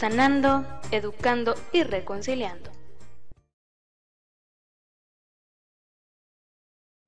[0.00, 2.70] sanando, educando y reconciliando.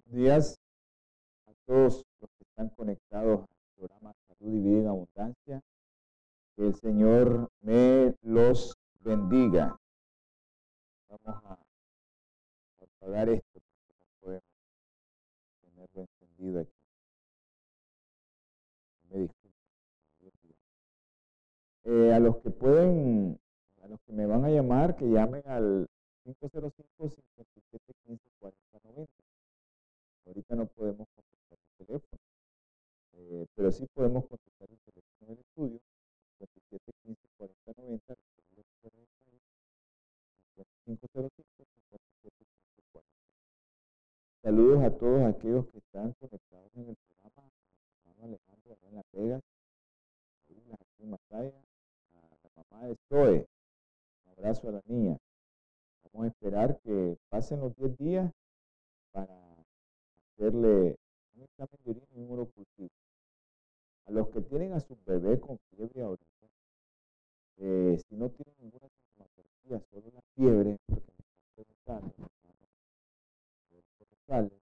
[0.04, 0.60] días
[1.46, 5.62] a todos los que están conectados al programa Salud y en Abundancia.
[6.54, 9.74] Que el Señor me los bendiga.
[11.08, 11.58] Vamos a
[12.82, 14.44] apagar esto porque no podemos
[15.62, 16.81] tenerlo encendido aquí.
[21.84, 23.40] Eh, a los que pueden,
[23.82, 25.88] a los que me van a llamar, que llamen al
[26.24, 29.08] 505-5715-4090.
[30.26, 32.22] Ahorita no podemos contestar el teléfono,
[33.14, 35.80] eh, pero sí podemos contestar el teléfono del estudio,
[36.38, 38.16] 5715-4090,
[40.86, 43.02] 505-5715-40.
[44.42, 47.50] Saludos a todos aquellos que están conectados en el programa,
[48.22, 49.42] Alejandro en Las Vegas,
[50.48, 50.62] aquí
[51.02, 51.60] en Masaya,
[52.72, 53.46] la de Zoe,
[54.24, 55.16] un abrazo a la niña.
[56.04, 58.32] Vamos a esperar que pasen los 10 días
[59.12, 59.34] para
[60.32, 60.96] hacerle
[61.34, 62.90] un examen de orina y un urocultivo.
[64.06, 66.26] A los que tienen a su bebé con fiebre ahorita,
[67.58, 71.12] eh, si no tienen ninguna sintomatología, solo una fiebre, porque
[71.56, 72.14] me están preguntando,
[73.98, 74.62] González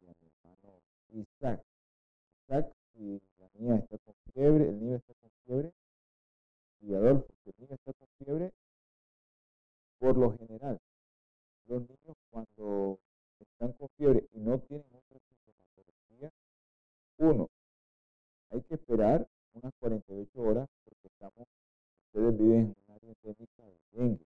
[0.00, 0.80] y a mi hermano
[1.10, 1.64] Isaac.
[2.44, 5.14] Isaac, si la niña está con fiebre, el niño está
[6.88, 8.50] y Adolfo, si el niño está con fiebre,
[9.98, 10.80] por lo general,
[11.66, 12.98] los niños cuando
[13.38, 16.30] están con fiebre y no tienen otra sintomatología,
[17.18, 17.48] uno,
[18.50, 21.46] hay que esperar unas 48 horas porque estamos,
[22.06, 24.26] ustedes viven en un área endémica de dengue.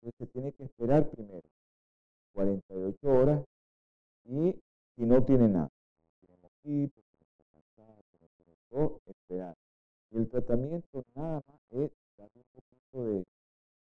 [0.00, 1.48] Entonces se tiene que esperar primero
[2.32, 3.44] 48 horas
[4.24, 4.52] y
[4.96, 9.54] si no tiene nada, no tiene mosquito, no está cansado, no tiene todo, esperar.
[10.12, 13.24] El tratamiento nada más es darle un poquito de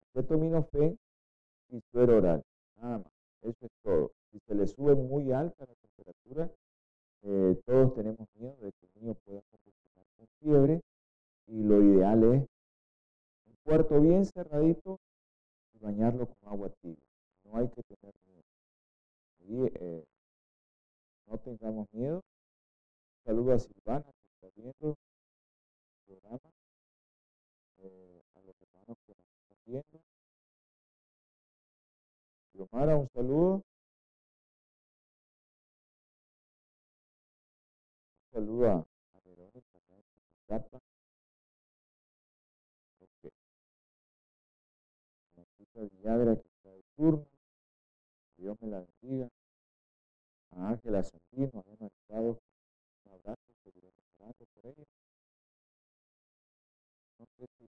[0.07, 0.97] acetaminofén
[1.69, 2.41] y suero oral,
[2.78, 3.13] nada más.
[3.41, 4.11] Eso es todo.
[4.31, 6.50] Si se le sube muy alta la temperatura,
[7.23, 10.81] eh, todos tenemos miedo de que el niño pueda convulsionar con fiebre
[11.47, 12.47] y lo ideal es
[13.45, 15.01] un cuarto bien cerradito
[15.73, 17.03] y bañarlo con agua tibia.
[17.44, 19.67] No hay que tener miedo.
[19.75, 20.06] Eh,
[21.28, 22.22] no tengamos miedo.
[23.25, 24.95] Saludo a Silvana que está viendo
[26.05, 26.51] programa,
[27.77, 30.01] eh, a los hermanos que nos están viendo.
[32.53, 33.55] Yomara, un saludo.
[33.55, 33.63] Un
[38.31, 40.79] saludo a, a Verónica, también, que nos tapa.
[42.99, 43.31] Ok.
[45.35, 47.25] Martita Villagra, que está de turno.
[48.37, 49.27] Dios me la bendiga.
[50.51, 52.39] A Ángela Sandino, a Emma Estado.
[53.05, 53.53] Un abrazo,
[54.23, 54.85] orando por ella.
[57.43, 57.67] Sé si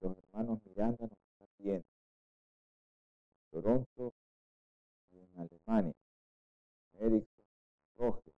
[0.00, 1.84] los, hermanos Miranda nos están viendo.
[3.52, 4.14] En Toronto
[5.10, 5.92] y en Alemania.
[6.94, 7.44] Erickson,
[7.98, 8.32] Roger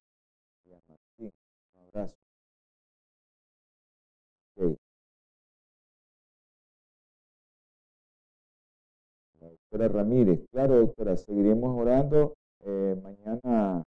[0.64, 1.32] y a Martín.
[1.74, 2.16] Un abrazo.
[9.38, 10.40] La doctora Ramírez.
[10.50, 12.32] Claro, doctora, seguiremos orando.
[12.60, 13.84] Eh, mañana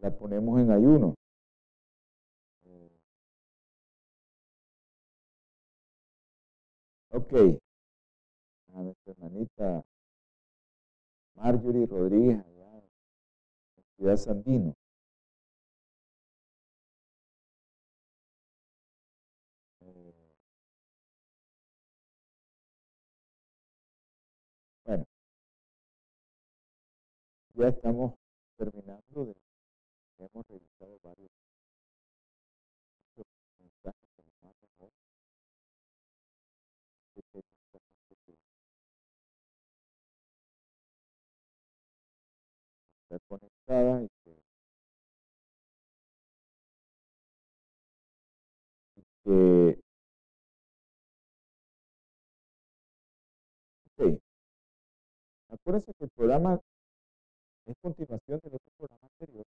[0.00, 1.14] la ponemos en ayuno.
[7.12, 7.32] Ok.
[8.74, 9.84] A nuestra hermanita
[11.34, 12.82] Marjorie Rodríguez allá
[13.76, 14.74] en Ciudad Sandino.
[19.80, 20.14] Eh,
[24.84, 25.06] bueno,
[27.54, 28.14] ya estamos
[28.56, 29.34] terminando de
[30.18, 31.31] hemos revisado varios
[53.98, 54.20] ok.
[55.48, 56.60] Acuérdense que el programa
[57.66, 59.44] es continuación del otro programa anterior,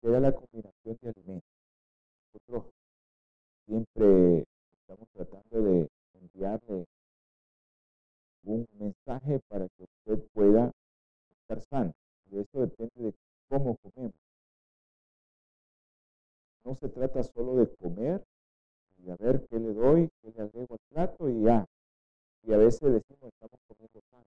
[0.00, 1.50] que era la combinación de alimentos.
[2.32, 2.72] Nosotros
[3.66, 6.86] siempre estamos tratando de enviarle
[8.44, 10.70] un mensaje para que usted pueda
[11.42, 11.99] estar sano.
[12.30, 13.14] Y eso depende de
[13.48, 14.14] cómo comemos.
[16.64, 18.22] No se trata solo de comer
[18.98, 21.66] y a ver qué le doy, qué le agrego al plato y ya.
[22.42, 24.24] Y a veces decimos estamos comiendo sano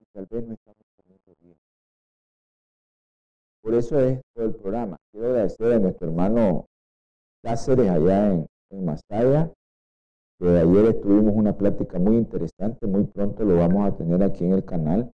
[0.00, 1.56] y tal vez no estamos comiendo bien.
[3.62, 4.96] Por eso es todo el programa.
[5.10, 6.66] Quiero agradecer a nuestro hermano
[7.42, 9.52] Cáceres allá en, en Masaya,
[10.38, 14.52] que ayer estuvimos una plática muy interesante, muy pronto lo vamos a tener aquí en
[14.52, 15.12] el canal.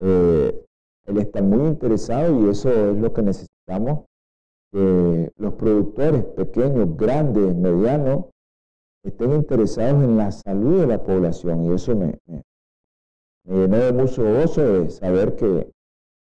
[0.00, 0.67] Eh,
[1.08, 4.04] él está muy interesado y eso es lo que necesitamos,
[4.70, 8.26] que los productores pequeños, grandes, medianos,
[9.02, 11.64] estén interesados en la salud de la población.
[11.64, 12.42] Y eso me, me,
[13.44, 15.70] llenó de mucho gozo de saber que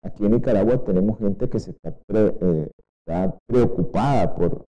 [0.02, 2.70] aquí en Nicaragua tenemos gente que se está, eh,
[3.46, 4.64] preocupada por,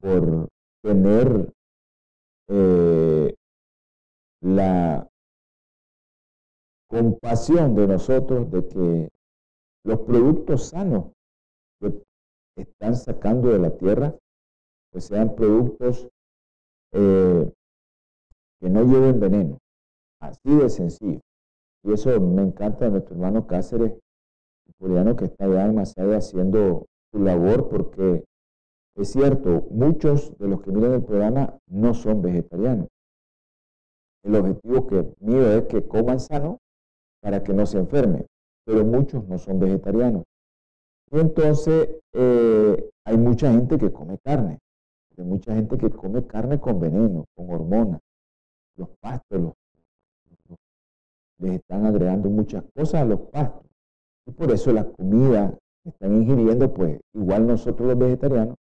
[0.00, 0.48] por
[0.82, 1.52] tener
[2.48, 3.34] eh,
[4.40, 5.06] la
[6.88, 9.17] compasión de nosotros de que
[9.88, 11.12] los productos sanos
[11.80, 12.04] que
[12.56, 14.14] están sacando de la tierra,
[14.92, 16.06] pues sean productos
[16.92, 17.50] eh,
[18.60, 19.58] que no lleven veneno.
[20.20, 21.20] Así de sencillo.
[21.84, 23.94] Y eso me encanta de nuestro hermano Cáceres,
[24.78, 28.24] coreano que está allá en haciendo su labor, porque
[28.94, 32.88] es cierto, muchos de los que miran el programa no son vegetarianos.
[34.22, 36.58] El objetivo que mío es que coman sano
[37.22, 38.26] para que no se enfermen,
[38.68, 40.24] pero muchos no son vegetarianos.
[41.10, 44.58] Y entonces eh, hay mucha gente que come carne,
[45.16, 47.98] hay mucha gente que come carne con veneno, con hormonas.
[48.76, 49.54] Los pastos
[51.38, 53.64] les están agregando muchas cosas a los pastos.
[54.26, 58.54] Y por eso la comida que están ingiriendo, pues igual nosotros los vegetarianos,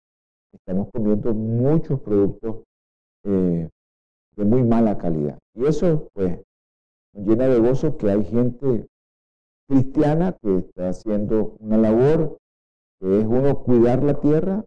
[0.54, 2.57] estamos comiendo muchos productos
[3.24, 3.68] eh,
[4.36, 5.40] de muy mala calidad.
[5.56, 6.40] Y eso, pues,
[7.16, 8.86] nos llena de gozo que hay gente
[9.67, 12.38] cristiana que está haciendo una labor
[13.00, 14.63] que es uno cuidar la tierra,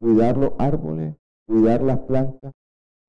[0.00, 1.14] cuidar los árboles,
[1.46, 2.52] cuidar las plantas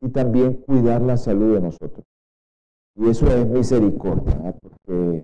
[0.01, 2.05] y también cuidar la salud de nosotros.
[2.95, 5.23] Y eso es misericordia, porque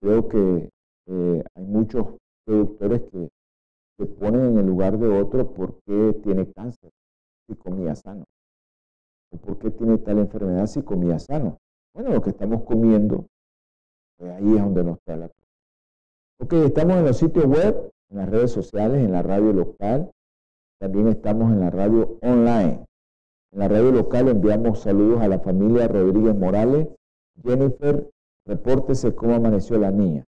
[0.00, 0.68] creo que
[1.06, 3.28] eh, hay muchos productores que
[3.98, 6.90] se ponen en el lugar de otro porque tiene cáncer
[7.46, 8.24] si comía sano.
[9.32, 11.58] ¿O por qué tiene tal enfermedad si comía sano?
[11.94, 13.26] Bueno, lo que estamos comiendo,
[14.20, 15.46] ahí es donde nos trae la cosa.
[16.40, 20.10] Ok, estamos en los sitios web, en las redes sociales, en la radio local.
[20.80, 22.84] También estamos en la radio online.
[23.52, 26.88] En la radio local enviamos saludos a la familia Rodríguez Morales.
[27.42, 28.08] Jennifer,
[28.46, 30.24] repórtese cómo amaneció la niña.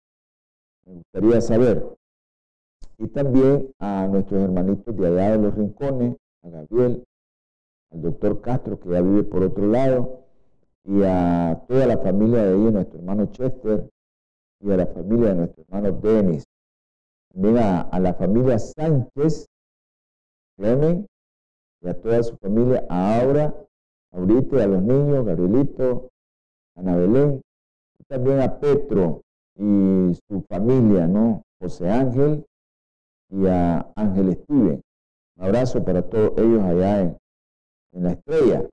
[0.85, 1.85] Me gustaría saber
[3.01, 7.03] y también a nuestros hermanitos de allá de los rincones, a Gabriel,
[7.91, 10.20] al doctor Castro, que ya vive por otro lado,
[10.83, 13.89] y a toda la familia de nuestro hermano Chester,
[14.59, 16.43] y a la familia de nuestro hermano Denis.
[17.33, 19.47] También a, la familia Sánchez,
[20.57, 21.07] Clemen,
[21.81, 23.55] y a toda su familia, a Aura,
[24.11, 26.09] ahorita a los niños, Gabrielito,
[26.75, 27.41] Ana Belén,
[27.99, 29.21] y también a Petro
[29.55, 31.43] y su familia, ¿no?
[31.59, 32.45] José Ángel,
[33.31, 34.81] y a Ángel Steven.
[35.37, 37.17] Un abrazo para todos ellos allá en,
[37.93, 38.69] la estrella.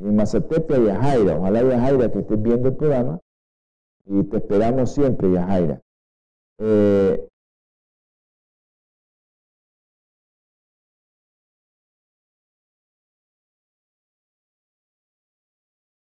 [0.00, 1.38] En Mazatepe y a Jaira.
[1.38, 3.20] Ojalá a Jaira que estés viendo el programa.
[4.06, 5.80] Y te esperamos siempre, Yajaira.
[6.58, 7.28] Eh,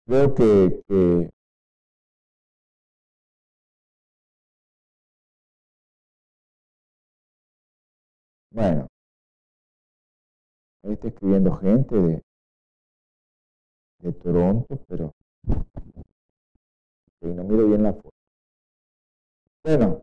[0.06, 1.30] creo que, que
[8.52, 8.87] Bueno,
[10.85, 12.23] ahí está escribiendo gente de,
[14.02, 15.12] de Toronto, pero
[17.21, 18.11] no miro bien la foto.
[19.64, 20.00] Bueno,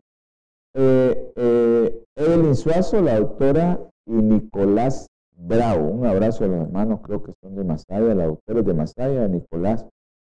[0.74, 5.90] eh, eh, Evelyn Suazo, la doctora, y Nicolás Bravo.
[5.90, 9.28] Un abrazo a los hermanos, creo que son de Masaya, la doctora es de Masaya,
[9.28, 9.86] Nicolás,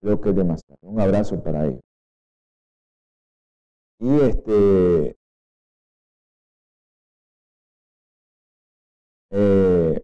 [0.01, 0.77] creo que es de Masaya.
[0.81, 1.81] Un abrazo para ellos.
[3.99, 5.15] Y este,
[9.31, 10.01] Eh,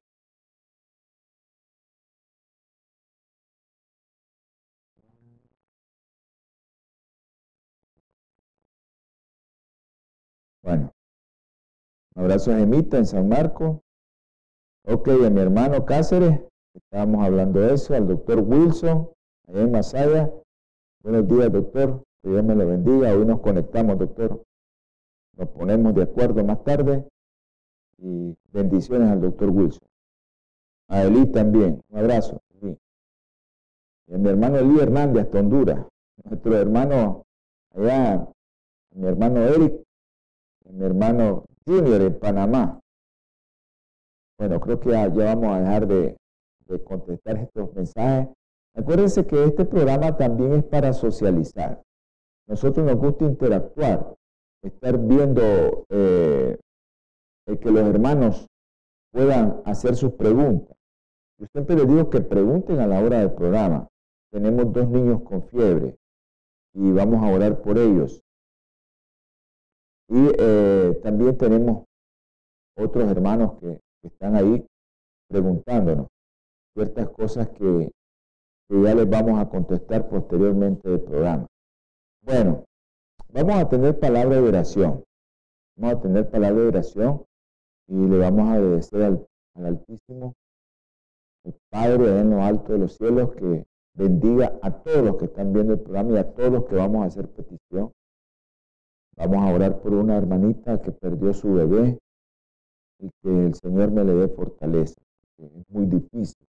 [12.18, 13.80] abrazo a Gemita en San Marcos.
[14.86, 16.42] Ok, a mi hermano Cáceres,
[16.74, 19.10] estábamos hablando de eso, al doctor Wilson,
[19.48, 20.34] allá en Masaya.
[21.04, 22.04] Buenos días, doctor.
[22.24, 23.14] Que Dios me lo bendiga.
[23.14, 24.42] Hoy nos conectamos, doctor.
[25.38, 27.08] Nos ponemos de acuerdo más tarde
[28.00, 29.88] y bendiciones al doctor Wilson.
[30.90, 32.42] A Eli también, un abrazo.
[34.08, 35.86] Y a mi hermano Eli Hernández hasta Honduras.
[36.24, 37.24] Nuestro hermano
[37.76, 38.28] allá,
[38.96, 39.84] mi hermano Eric,
[40.72, 42.80] mi hermano Junior en Panamá.
[44.40, 46.18] Bueno, creo que ya, vamos a dejar de,
[46.86, 48.30] contestar estos mensajes.
[48.76, 51.82] Acuérdense que este programa también es para socializar.
[52.48, 54.16] Nosotros nos gusta interactuar,
[54.62, 56.58] estar viendo eh,
[57.46, 58.46] que los hermanos
[59.12, 60.78] puedan hacer sus preguntas.
[61.40, 63.88] Yo siempre les digo que pregunten a la hora del programa.
[64.32, 65.98] Tenemos dos niños con fiebre
[66.74, 68.22] y vamos a orar por ellos.
[70.10, 71.84] Y eh, también tenemos
[72.78, 74.66] otros hermanos que, están ahí
[75.28, 76.08] preguntándonos
[76.74, 77.92] ciertas cosas que,
[78.70, 81.48] ya les vamos a contestar posteriormente del programa.
[82.22, 82.64] Bueno,
[83.34, 85.04] vamos a tener palabra de oración.
[85.78, 87.24] Vamos a tener palabra de oración
[87.88, 89.28] y le vamos a agradecer al,
[89.66, 90.36] Altísimo,
[91.44, 95.52] el Padre en lo alto de los cielos, que bendiga a todos los que están
[95.52, 97.92] viendo el programa y a todos los que vamos a hacer petición.
[99.18, 101.98] Vamos a orar por una hermanita que perdió su bebé
[103.00, 105.02] y que el Señor me le dé fortaleza.
[105.40, 106.48] Es muy difícil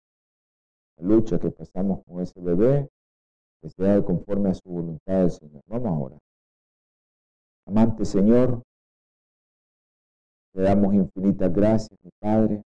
[0.98, 2.90] la lucha que pasamos con ese bebé,
[3.62, 5.62] que sea conforme a su voluntad del Señor.
[5.68, 6.20] Vamos a orar.
[7.68, 8.62] Amante Señor,
[10.54, 12.64] le damos infinitas gracias, mi Padre,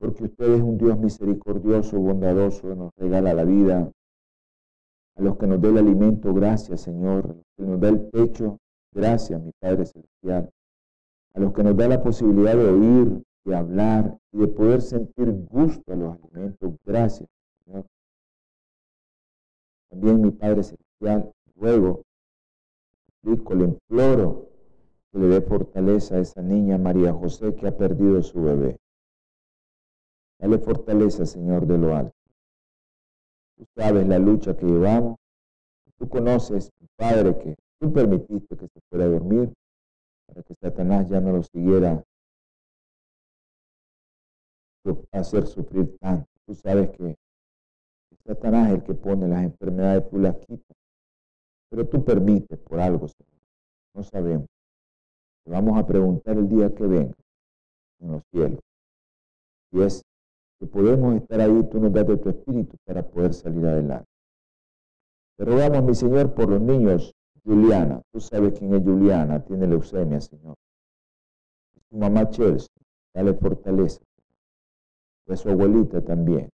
[0.00, 3.92] porque usted es un Dios misericordioso, bondadoso, nos regala la vida.
[5.14, 7.24] A los que nos dé el alimento, gracias, Señor.
[7.24, 8.58] A los que nos da el pecho,
[8.92, 10.50] gracias, mi Padre Celestial.
[11.34, 15.32] A los que nos da la posibilidad de oír, de hablar y de poder sentir
[15.50, 17.28] gusto a los alimentos, gracias,
[17.64, 17.86] Señor.
[19.88, 22.02] También, mi Padre Celestial, ruego,
[23.22, 24.48] le imploro
[25.10, 28.78] que le dé fortaleza a esa niña María José que ha perdido su bebé.
[30.38, 32.16] Dale fortaleza, Señor, de lo alto.
[33.56, 35.18] Tú sabes la lucha que llevamos.
[35.98, 39.52] Tú conoces, Padre, que tú permitiste que se fuera a dormir
[40.28, 42.04] para que Satanás ya no lo siguiera
[45.10, 46.28] hacer sufrir tanto.
[46.46, 47.16] Tú sabes que
[48.24, 50.76] Satanás es el que pone las enfermedades, tú las quitas.
[51.70, 53.40] Pero tú permites por algo, Señor.
[53.94, 54.46] No sabemos.
[55.44, 57.16] Vamos a preguntar el día que venga
[57.98, 58.60] en los cielos.
[59.72, 60.02] Y es
[60.60, 64.06] que podemos estar ahí, tú nos das de tu espíritu para poder salir adelante.
[65.36, 67.12] Te rogamos, mi Señor, por los niños.
[67.44, 70.56] Juliana, tú sabes quién es Juliana, tiene leucemia, Señor.
[71.88, 72.68] Su mamá Chelsea,
[73.14, 74.00] dale fortaleza.
[75.26, 76.48] Y su abuelita también.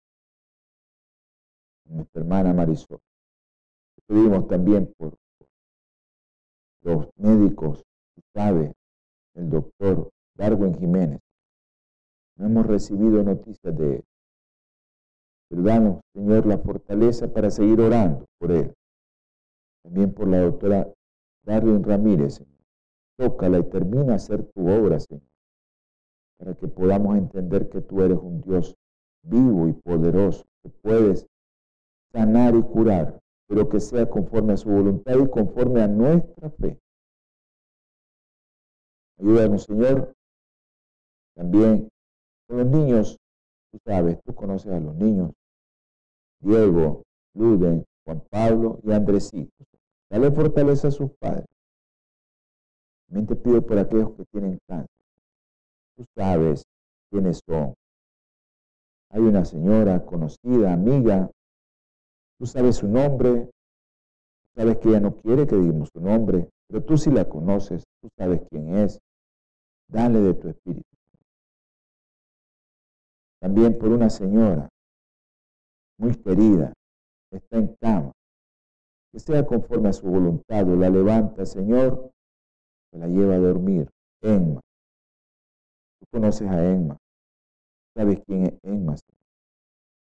[1.85, 2.99] Nuestra hermana Marisol.
[4.07, 5.15] Pedimos también por
[6.83, 7.83] los médicos,
[8.15, 8.73] tú sabes,
[9.35, 11.21] el doctor Darwin Jiménez.
[12.37, 14.05] No hemos recibido noticias de él.
[15.49, 18.75] Pero danos, Señor, la fortaleza para seguir orando por él.
[19.89, 20.87] También por la doctora
[21.45, 22.59] Darwin Ramírez, Señor.
[23.17, 25.23] Tócala y termina hacer tu obra, Señor.
[26.39, 28.77] Para que podamos entender que tú eres un Dios
[29.23, 31.27] vivo y poderoso, que puedes
[32.13, 36.79] sanar y curar, pero que sea conforme a su voluntad y conforme a nuestra fe.
[39.19, 40.13] Ayúdanos, Señor.
[41.35, 41.89] También
[42.47, 43.17] con los niños,
[43.73, 45.33] tú sabes, tú conoces a los niños.
[46.41, 49.65] Diego, Luden, Juan Pablo y Andresito.
[50.11, 51.47] Dale fortaleza a sus padres.
[53.07, 54.89] También te pido por aquellos que tienen cáncer.
[55.97, 56.63] Tú sabes
[57.11, 57.75] quiénes son.
[59.11, 61.31] Hay una señora conocida, amiga.
[62.39, 63.51] Tú sabes su nombre.
[64.55, 67.85] sabes que ella no quiere que digamos su nombre, pero tú sí la conoces.
[68.01, 68.99] Tú sabes quién es.
[69.89, 70.89] Dale de tu espíritu.
[73.41, 74.69] También por una señora
[75.99, 76.73] muy querida,
[77.33, 78.13] está en cama,
[79.13, 82.11] que sea conforme a su voluntad, o la levanta, Señor,
[82.91, 83.89] se la lleva a dormir.
[84.23, 84.61] Enma.
[85.99, 86.97] Tú conoces a Enma.
[87.95, 88.95] ¿Sabes quién es Enma?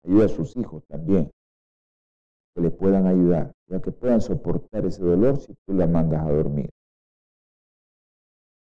[0.05, 1.31] Ayuda a sus hijos también,
[2.55, 6.33] que le puedan ayudar, ya que puedan soportar ese dolor si tú la mandas a
[6.33, 6.71] dormir.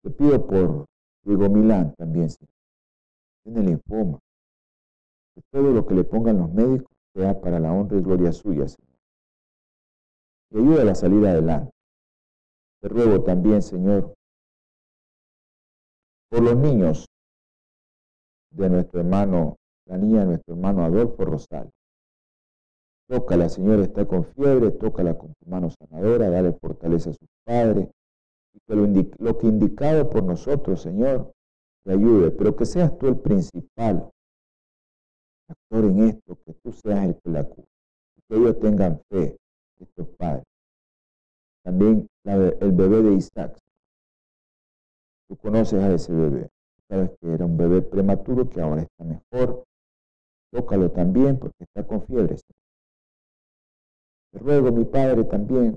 [0.02, 0.86] Te pido por
[1.24, 2.28] Diego Milán también,
[3.44, 4.18] Tiene linfoma.
[5.34, 8.68] Que todo lo que le pongan los médicos sea para la honra y gloria suya,
[8.68, 8.87] Señor.
[10.50, 11.72] Y ayúdala a salir adelante.
[12.80, 14.14] Te ruego también, Señor,
[16.30, 17.06] por los niños
[18.50, 21.70] de nuestro hermano, la niña de nuestro hermano Adolfo Rosal.
[23.08, 27.88] Tócala, Señor, está con fiebre, tócala con tu mano sanadora, dale fortaleza a sus padres,
[28.66, 31.32] que lo, que indicado por nosotros, Señor,
[31.84, 34.10] te ayude, pero que seas tú el principal
[35.48, 37.66] doctor en esto, que tú seas el que la cura.
[38.28, 39.38] Que ellos tengan fe,
[39.80, 40.44] estos padres.
[41.64, 43.58] También el bebé de Isaac.
[45.28, 46.48] Tú conoces a ese bebé.
[46.88, 49.64] Sabes que era un bebé prematuro que ahora está mejor.
[50.50, 52.36] Tócalo también porque está con fiebre.
[54.32, 55.76] Te ruego, mi Padre, también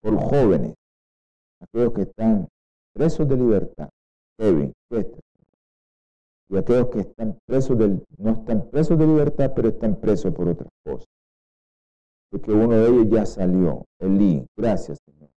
[0.00, 0.74] por jóvenes,
[1.60, 2.46] aquellos que están
[2.92, 3.88] presos de libertad,
[4.38, 4.72] Kevin,
[6.50, 10.48] y aquellos que están presos del, no están presos de libertad, pero están presos por
[10.48, 11.08] otras cosas.
[12.34, 15.30] Porque uno de ellos ya salió, Elí, gracias Señor.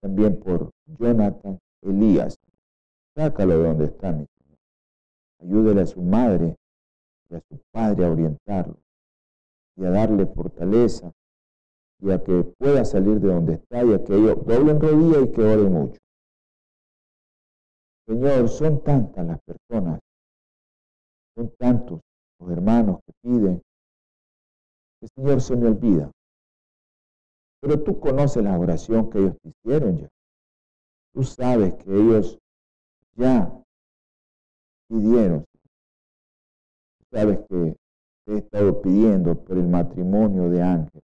[0.00, 2.34] También por Jonathan Elías.
[3.14, 4.58] Sácalo de donde está, mi Señor.
[5.42, 6.56] Ayúdele a su madre
[7.28, 8.78] y a su padre a orientarlo
[9.76, 11.12] y a darle fortaleza
[12.00, 15.32] y a que pueda salir de donde está y a que ellos doblen rodillas y
[15.32, 16.00] que oren mucho.
[18.06, 20.00] Señor, son tantas las personas,
[21.36, 22.00] son tantos
[22.40, 23.60] los hermanos que piden,
[25.00, 26.10] que Señor se me olvida.
[27.60, 30.08] Pero tú conoces la oración que ellos te hicieron ya.
[31.12, 32.38] Tú sabes que ellos
[33.16, 33.52] ya
[34.88, 35.44] pidieron.
[36.98, 37.76] Tú sabes que
[38.24, 41.02] te he estado pidiendo por el matrimonio de Ángel.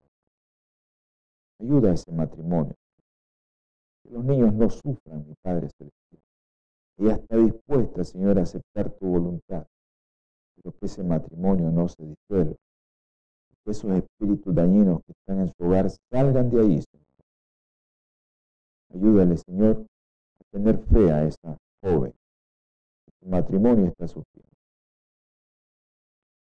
[1.60, 2.74] Ayuda a ese matrimonio.
[4.02, 6.22] Que los niños no sufran, mi Padre Celestial.
[6.98, 9.66] Ella está dispuesta, Señor, a aceptar tu voluntad,
[10.54, 12.54] pero que ese matrimonio no se disuelva.
[13.64, 16.84] Que esos espíritus dañinos que están en su hogar salgan de ahí.
[18.92, 19.86] Ayúdale, Señor,
[20.40, 22.12] a tener fe a esa joven.
[23.18, 24.50] Su matrimonio está sufriendo.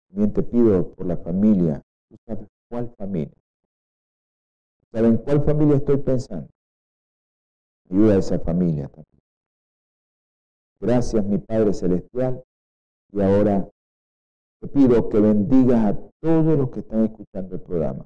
[0.09, 1.83] También te pido por la familia.
[2.09, 3.37] Tú sabes cuál familia.
[4.93, 6.49] ¿Saben cuál familia estoy pensando?
[7.89, 9.23] Ayuda a esa familia también.
[10.81, 12.43] Gracias, mi Padre Celestial.
[13.13, 13.69] Y ahora
[14.61, 18.05] te pido que bendigas a todos los que están escuchando el programa,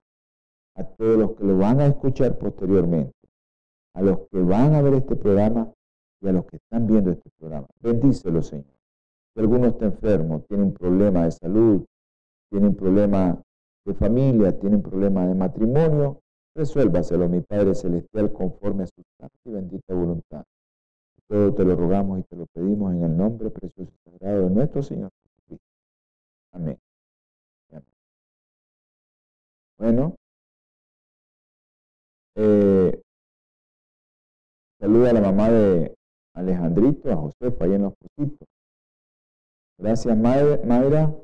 [0.76, 3.14] a todos los que lo van a escuchar posteriormente,
[3.94, 5.72] a los que van a ver este programa
[6.20, 7.66] y a los que están viendo este programa.
[7.80, 8.66] Bendícelo, Señor.
[9.34, 11.84] Si alguno está enfermo, tiene un problema de salud,
[12.50, 13.40] tiene un problema
[13.86, 16.20] de familia, tiene un problema de matrimonio,
[16.56, 20.44] resuélvaselo, mi Padre Celestial, conforme a su santa y bendita voluntad.
[21.28, 24.50] Todo te lo rogamos y te lo pedimos en el nombre precioso y sagrado de
[24.50, 25.10] nuestro Señor.
[26.52, 26.78] Amén.
[29.78, 30.14] Bueno,
[32.36, 33.00] eh,
[34.78, 35.94] saluda a la mamá de
[36.34, 38.46] Alejandrito, a Josefa, ahí en los positos.
[39.78, 41.14] Gracias, Mayra.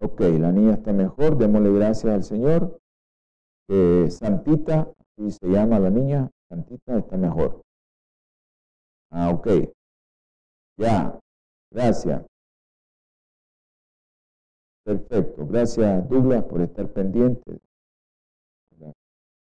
[0.00, 2.80] Ok, la niña está mejor, démosle gracias al Señor.
[3.68, 7.62] Eh, Santita, así se llama la niña, Santita está mejor.
[9.12, 9.46] Ah, ok.
[10.76, 11.20] Ya,
[11.70, 12.31] gracias.
[14.84, 15.46] Perfecto.
[15.46, 17.60] Gracias, Douglas, por estar pendiente
[18.78, 18.92] de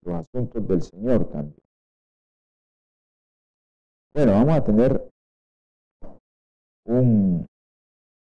[0.03, 1.61] los asuntos del Señor también.
[4.13, 5.09] Bueno, vamos a tener
[6.85, 7.45] un,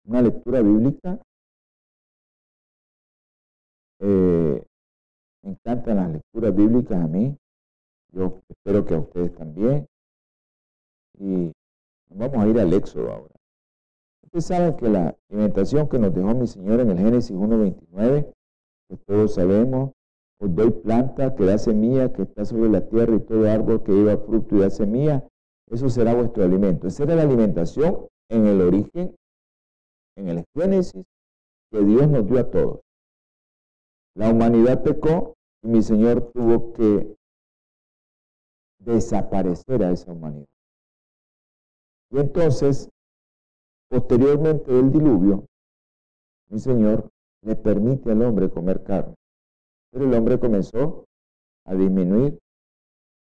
[0.05, 1.19] una lectura bíblica.
[4.01, 4.63] Eh,
[5.43, 7.35] me encantan las lecturas bíblicas a mí.
[8.13, 9.87] Yo espero que a ustedes también.
[11.19, 11.51] Y
[12.11, 13.40] vamos a ir al Éxodo ahora.
[14.33, 18.33] Ustedes saben que la alimentación que nos dejó mi Señor en el Génesis 1.29,
[18.89, 19.91] que todos sabemos,
[20.39, 23.91] os doy planta que da semilla, que está sobre la tierra y todo árbol que
[23.91, 25.29] lleva fruto y da semilla,
[25.69, 26.87] eso será vuestro alimento.
[26.87, 29.17] Esa era la alimentación en el origen,
[30.17, 31.05] en el Génesis,
[31.73, 32.81] que Dios nos dio a todos.
[34.15, 37.17] La humanidad pecó y mi Señor tuvo que
[38.79, 40.47] desaparecer a esa humanidad.
[42.13, 42.89] Y entonces,
[43.91, 45.47] posteriormente del diluvio,
[46.49, 47.11] mi Señor
[47.43, 49.15] le permite al hombre comer carne.
[49.91, 51.05] Pero el hombre comenzó
[51.67, 52.39] a disminuir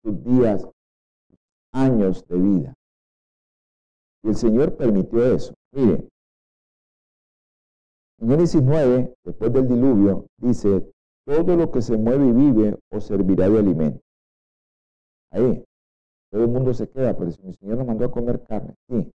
[0.04, 0.68] sus días,
[1.74, 2.74] años de vida.
[4.24, 5.54] Y el Señor permitió eso.
[5.72, 6.08] Mire,
[8.20, 10.88] en Génesis 9, después del diluvio, dice,
[11.26, 14.02] todo lo que se mueve y vive os servirá de alimento.
[15.32, 15.64] Ahí,
[16.32, 19.12] todo el mundo se queda, pero si mi Señor nos mandó a comer carne, sí,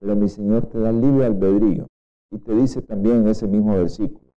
[0.00, 1.86] pero mi Señor te da libre albedrío.
[2.32, 4.30] Y te dice también en ese mismo versículo,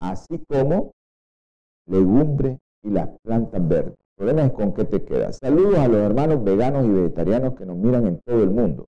[0.00, 0.92] así como
[1.86, 3.94] legumbre y las plantas verdes.
[3.98, 5.38] El problema es con qué te quedas.
[5.38, 8.86] Saludos a los hermanos veganos y vegetarianos que nos miran en todo el mundo.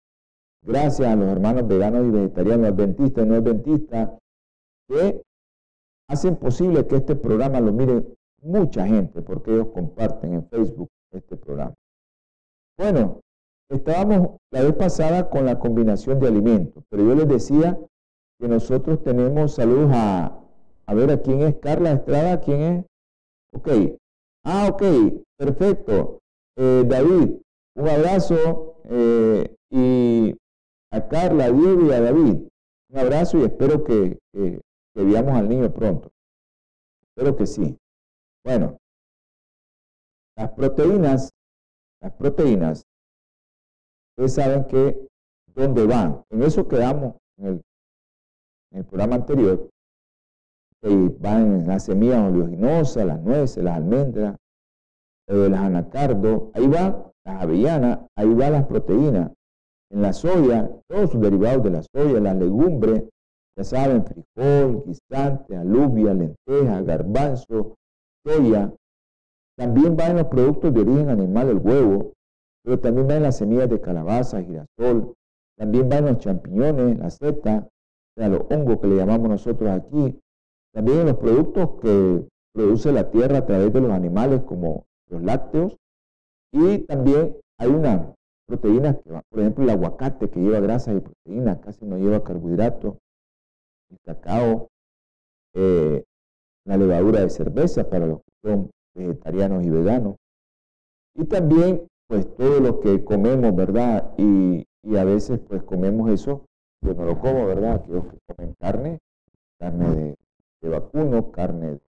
[0.62, 4.10] Gracias a los hermanos veganos y vegetarianos, adventistas y no adventistas,
[4.88, 5.22] que
[6.08, 8.04] hacen posible que este programa lo mire
[8.42, 11.74] mucha gente, porque ellos comparten en Facebook este programa.
[12.76, 13.20] Bueno,
[13.68, 17.78] estábamos la vez pasada con la combinación de alimentos, pero yo les decía
[18.38, 20.38] que nosotros tenemos saludos a,
[20.86, 22.40] a ver, ¿a quién es Carla Estrada?
[22.40, 22.84] ¿Quién es?
[23.54, 23.68] Ok.
[24.44, 24.82] Ah, ok,
[25.38, 26.18] perfecto.
[26.56, 27.34] Eh, David,
[27.76, 30.34] un abrazo eh, y
[30.92, 32.48] a Carla, a y a David.
[32.90, 34.60] Un abrazo y espero que, que,
[34.94, 36.10] que veamos al niño pronto.
[37.14, 37.78] Espero que sí.
[38.44, 38.76] Bueno,
[40.36, 41.30] las proteínas,
[42.00, 42.82] las proteínas,
[44.16, 45.08] ustedes saben que
[45.54, 46.22] dónde van.
[46.30, 47.60] En eso quedamos en
[48.72, 49.68] el, programa anterior.
[50.82, 54.36] Y van las semillas oleaginosas, las nueces, las almendras,
[55.28, 59.30] las anacardos, ahí van las avellanas, ahí van las proteínas.
[59.90, 63.04] En la soya, todos sus derivados de la soya, las legumbres,
[63.56, 67.76] ya saben, frijol, guisante, alubia, lenteja, garbanzo,
[68.26, 68.72] soya.
[69.56, 72.12] También va en los productos de origen animal el huevo,
[72.64, 75.14] pero también va en las semillas de calabaza, girasol,
[75.56, 79.70] también va en los champiñones, la seta, o sea, los hongos que le llamamos nosotros
[79.70, 80.18] aquí,
[80.72, 85.76] también los productos que produce la tierra a través de los animales como los lácteos
[86.52, 88.14] y también hay una
[88.46, 92.96] proteína que por ejemplo el aguacate que lleva grasa y proteína, casi no lleva carbohidratos,
[93.90, 94.68] el cacao,
[95.54, 96.04] eh,
[96.64, 100.16] la levadura de cerveza para los que son vegetarianos y veganos.
[101.14, 104.12] Y también, pues, todo lo que comemos, ¿verdad?
[104.18, 104.66] Y,
[104.98, 106.44] a veces, pues, comemos eso,
[106.82, 107.76] yo no lo como, ¿verdad?
[107.76, 108.98] Aquellos que comen carne,
[109.58, 110.16] carne de,
[110.60, 111.80] de vacuno, carne de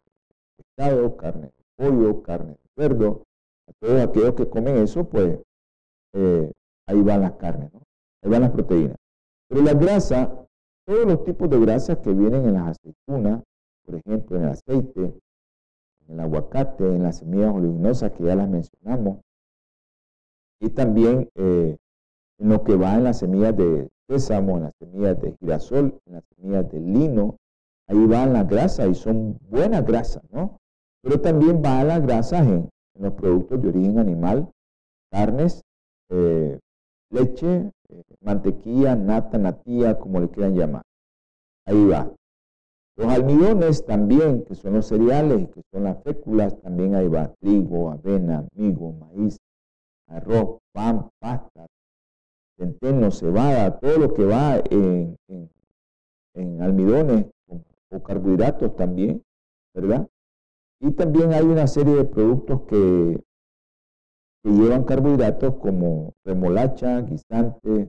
[0.57, 3.25] pescado, carne de pollo, carne de cerdo.
[3.69, 5.41] A todos aquellos que comen eso, pues,
[6.15, 6.51] eh,
[6.87, 7.83] ahí van las carnes, ¿no?
[8.23, 8.97] Ahí van las proteínas.
[9.51, 10.47] Pero la grasa,
[10.87, 13.43] todos los tipos de grasas que vienen en las aceitunas,
[13.85, 15.03] por ejemplo, en el aceite,
[16.09, 19.19] en el aguacate, en las semillas oleaginosas que ya las mencionamos,
[20.65, 21.77] y también eh,
[22.39, 26.15] en lo que va en las semillas de sésamo, en las semillas de girasol, en
[26.15, 27.37] las semillas de lino,
[27.87, 30.57] ahí van las grasas y son buenas grasas, ¿no?
[31.03, 34.49] Pero también van las grasas en, en los productos de origen animal,
[35.13, 35.61] carnes,
[36.09, 36.59] eh,
[37.11, 40.83] leche, eh, mantequilla, nata, natilla, como le quieran llamar.
[41.67, 42.11] Ahí va.
[42.97, 47.35] Los almidones también, que son los cereales y que son las féculas, también ahí va.
[47.41, 49.39] Trigo, avena, migo, maíz,
[50.09, 51.67] arroz, pan, pasta,
[52.59, 55.17] centeno, cebada, todo lo que va en,
[56.35, 57.27] en, almidones
[57.91, 59.23] o carbohidratos también,
[59.75, 60.09] ¿verdad?
[60.81, 63.21] Y también hay una serie de productos que
[64.45, 67.89] que llevan carbohidratos como remolacha, guisante,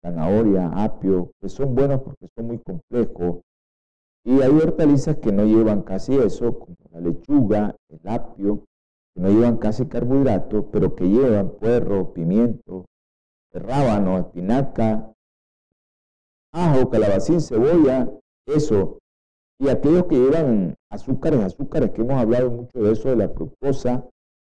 [0.00, 3.40] zanahoria, apio, que son buenos porque son muy complejos.
[4.24, 8.66] Y hay hortalizas que no llevan casi eso, como la lechuga, el apio,
[9.20, 12.86] no llevan casi carbohidratos, pero que llevan puerro, pimiento,
[13.52, 15.12] rábano, espinaca,
[16.52, 18.10] ajo, calabacín, cebolla,
[18.46, 18.98] eso.
[19.58, 24.08] Y aquellos que llevan azúcares, azúcares, que hemos hablado mucho de eso, de la fructosa,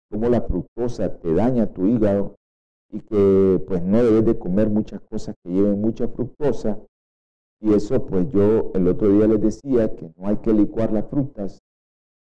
[0.09, 2.37] cómo la fructosa te daña tu hígado
[2.93, 6.79] y que pues no debes de comer muchas cosas que lleven mucha fructosa.
[7.61, 11.09] Y eso pues yo el otro día les decía que no hay que licuar las
[11.09, 11.60] frutas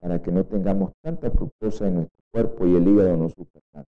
[0.01, 3.91] para que no tengamos tanta fructosa en nuestro cuerpo y el hígado no sufra tanto.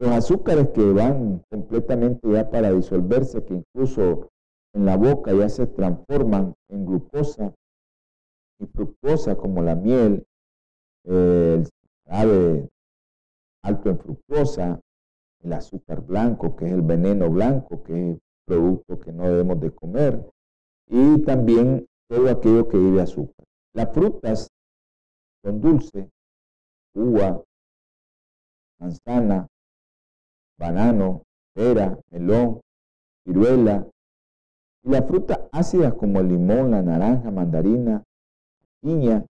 [0.00, 4.28] Los azúcares que van completamente ya para disolverse, que incluso
[4.74, 7.52] en la boca ya se transforman en glucosa
[8.60, 10.24] y fructosa como la miel,
[11.04, 11.68] el
[12.06, 12.68] ave
[13.62, 14.80] alto en fructosa,
[15.42, 19.70] el azúcar blanco, que es el veneno blanco, que es producto que no debemos de
[19.72, 20.30] comer,
[20.88, 23.44] y también todo aquello que lleve azúcar.
[23.74, 24.48] Las frutas
[25.42, 26.08] son dulces,
[26.94, 27.42] uva,
[28.78, 29.46] manzana,
[30.58, 31.22] banano,
[31.54, 32.60] pera, melón,
[33.24, 33.86] ciruela,
[34.84, 38.02] y las frutas ácidas como el limón, la naranja, mandarina,
[38.80, 39.24] piña,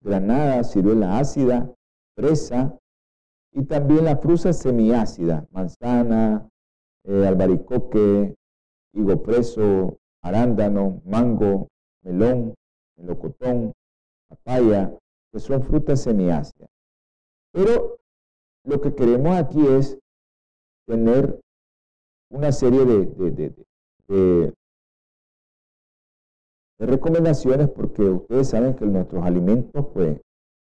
[0.00, 1.72] granada, ciruela ácida,
[2.16, 2.76] fresa,
[3.52, 6.48] y también la fruta semiácida, manzana,
[7.04, 8.34] eh, albaricoque,
[8.92, 11.68] higo preso, arándano, mango,
[12.02, 12.54] melón,
[12.96, 13.72] melocotón,
[14.28, 14.92] papaya,
[15.32, 16.68] que son frutas semiácidas.
[17.52, 17.98] Pero
[18.64, 19.98] lo que queremos aquí es
[20.86, 21.40] tener
[22.30, 23.54] una serie de,
[24.08, 24.54] de,
[26.78, 30.20] recomendaciones porque ustedes saben que nuestros alimentos pues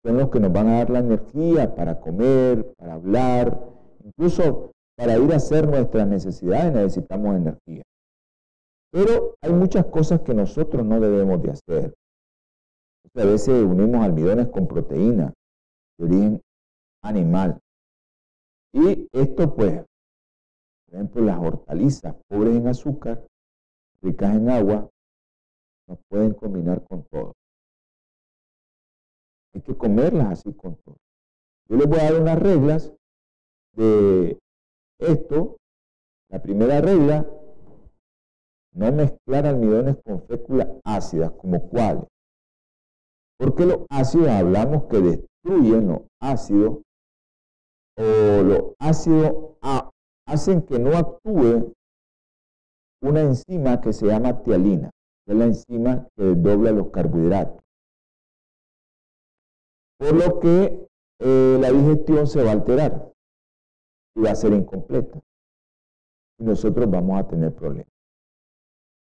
[0.04, 3.58] son los que nos van a dar la energía para comer, para hablar,
[4.04, 7.82] incluso para ir a hacer nuestras necesidades necesitamos energía.
[8.92, 11.94] Pero hay muchas cosas que nosotros no debemos de hacer.
[13.20, 15.34] A veces unimos almidones con proteína
[15.98, 16.40] de origen
[17.02, 17.60] animal.
[18.72, 19.84] Y esto pues
[20.90, 23.24] por ejemplo, las hortalizas pobres en azúcar,
[24.02, 24.90] ricas en agua,
[25.86, 27.34] no pueden combinar con todo.
[29.54, 30.96] Hay que comerlas así con todo.
[31.68, 32.92] Yo les voy a dar unas reglas
[33.76, 34.36] de
[34.98, 35.58] esto.
[36.28, 37.24] La primera regla,
[38.72, 42.04] no mezclar almidones con féculas ácidas, como cuáles.
[43.40, 46.82] Porque los ácidos hablamos que destruyen los ácidos
[47.96, 49.56] o los ácidos
[50.26, 51.72] hacen que no actúe
[53.02, 54.90] una enzima que se llama tialina,
[55.24, 57.64] que es la enzima que desdobla los carbohidratos.
[59.98, 60.86] Por lo que
[61.20, 63.10] eh, la digestión se va a alterar
[64.16, 65.18] y va a ser incompleta.
[66.38, 67.92] Y nosotros vamos a tener problemas.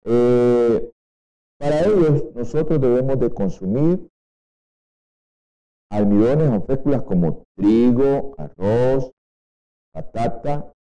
[0.03, 0.91] Eh,
[1.57, 4.09] para ellos, nosotros debemos de consumir
[5.91, 9.11] almidones o féculas como trigo, arroz,
[9.93, 10.73] patata,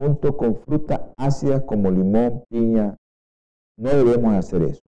[0.00, 2.96] junto con frutas ácidas como limón, piña.
[3.76, 4.82] No debemos hacer eso.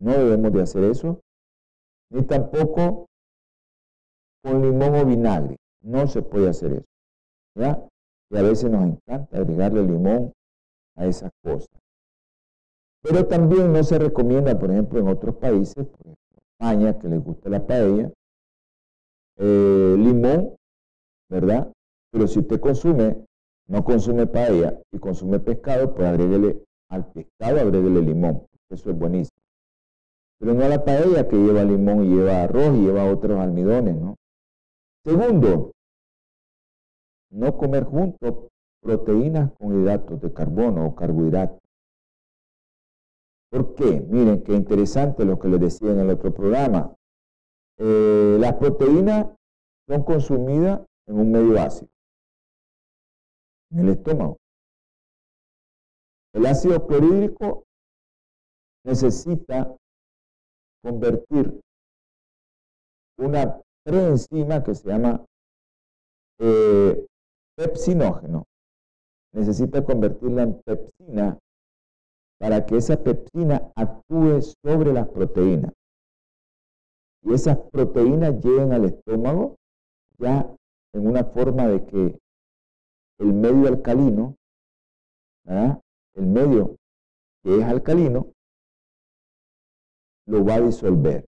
[0.00, 1.20] No debemos de hacer eso.
[2.10, 3.06] Ni tampoco
[4.42, 5.56] con limón o vinagre.
[5.82, 6.86] No se puede hacer eso.
[7.56, 7.86] ¿Ya?
[8.30, 10.32] Y a veces nos encanta agregarle limón
[10.96, 11.68] a esas cosas.
[13.02, 17.22] Pero también no se recomienda, por ejemplo, en otros países, por ejemplo, España, que les
[17.22, 18.10] gusta la paella,
[19.38, 20.56] eh, limón,
[21.30, 21.72] ¿verdad?
[22.10, 23.24] Pero si usted consume,
[23.68, 28.46] no consume paella y consume pescado, pues agréguele al pescado, agréguele limón.
[28.70, 29.38] Eso es buenísimo.
[30.38, 33.96] Pero no a la paella que lleva limón y lleva arroz y lleva otros almidones,
[33.96, 34.16] ¿no?
[35.04, 35.72] Segundo,
[37.30, 38.48] no comer juntos
[38.80, 41.58] proteínas con hidratos de carbono o carbohidratos.
[43.50, 44.00] ¿Por qué?
[44.08, 46.94] Miren, qué interesante lo que les decía en el otro programa.
[47.78, 49.26] Eh, las proteínas
[49.88, 51.88] son consumidas en un medio ácido,
[53.70, 54.36] en el estómago.
[56.34, 57.64] El ácido clorhídrico
[58.84, 59.76] necesita
[60.82, 61.60] convertir
[63.18, 65.24] una preenzima que se llama
[66.40, 67.06] eh,
[67.56, 68.44] pepsinógeno.
[69.32, 71.38] Necesita convertirla en pepsina
[72.40, 75.72] para que esa pepsina actúe sobre las proteínas.
[77.28, 79.56] Y esas proteínas lleguen al estómago
[80.18, 80.50] ya
[80.94, 82.18] en una forma de que
[83.18, 84.34] el medio alcalino,
[85.44, 86.76] el medio
[87.42, 88.32] que es alcalino,
[90.26, 91.26] lo va a disolver.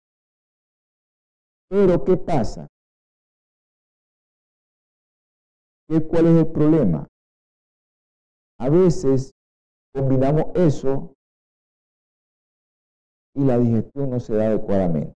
[1.70, 2.68] Pero, ¿qué pasa?
[5.88, 7.08] ¿Cuál es el problema?
[8.60, 9.32] A veces
[9.94, 11.14] combinamos eso
[13.34, 15.16] y la digestión no se da adecuadamente.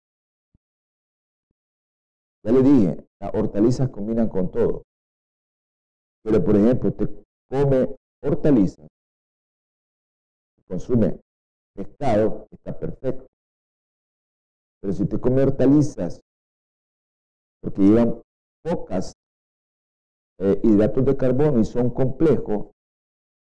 [2.45, 4.83] Ya le dije, las hortalizas combinan con todo.
[6.23, 7.11] Pero, por ejemplo, usted
[7.51, 8.87] come hortalizas,
[10.67, 11.21] consume
[11.75, 13.27] pescado, está perfecto.
[14.81, 16.21] Pero si usted come hortalizas
[17.61, 18.23] porque llevan
[18.63, 19.13] pocas
[20.39, 22.71] eh, hidratos de carbono y son complejos,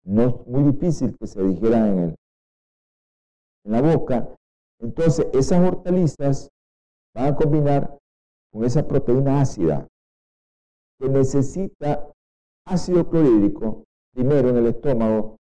[0.04, 2.16] no es muy difícil que se digieran en, el,
[3.64, 4.34] en la boca.
[4.80, 6.48] Entonces, esas hortalizas
[7.14, 7.98] van a combinar
[8.52, 9.86] con esa proteína ácida
[10.98, 12.10] que necesita
[12.66, 13.84] ácido clorhídrico
[14.14, 15.36] primero en el estómago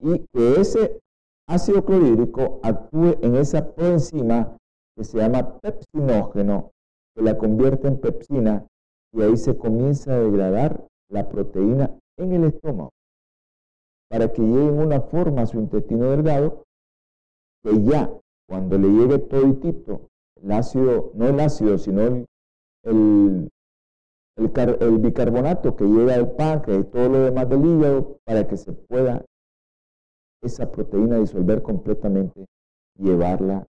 [0.00, 1.00] y que ese
[1.48, 4.56] ácido clorhídrico actúe en esa proenzima
[4.96, 6.70] que se llama pepsinógeno,
[7.14, 8.66] que la convierte en pepsina
[9.12, 12.90] y ahí se comienza a degradar la proteína en el estómago
[14.08, 16.64] para que llegue en una forma a su intestino delgado
[17.62, 18.10] que ya
[18.48, 20.09] cuando le llegue toditito
[20.42, 22.26] el ácido, no el ácido, sino el,
[22.84, 23.50] el,
[24.36, 28.72] el, bicarbonato que llega al páncreas y todo lo demás del hígado para que se
[28.72, 29.24] pueda
[30.42, 32.46] esa proteína disolver completamente,
[32.96, 33.66] llevarla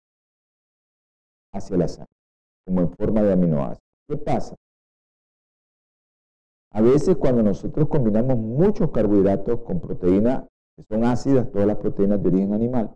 [1.52, 2.14] hacia la sangre,
[2.66, 3.80] como en forma de aminoácidos.
[4.08, 4.54] ¿Qué pasa?
[6.72, 10.44] A veces cuando nosotros combinamos muchos carbohidratos con proteínas
[10.76, 12.94] que son ácidas, todas las proteínas de origen animal,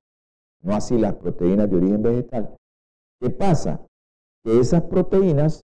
[0.62, 2.56] no así las proteínas de origen vegetal,
[3.20, 3.84] ¿Qué pasa?
[4.44, 5.62] Que esas proteínas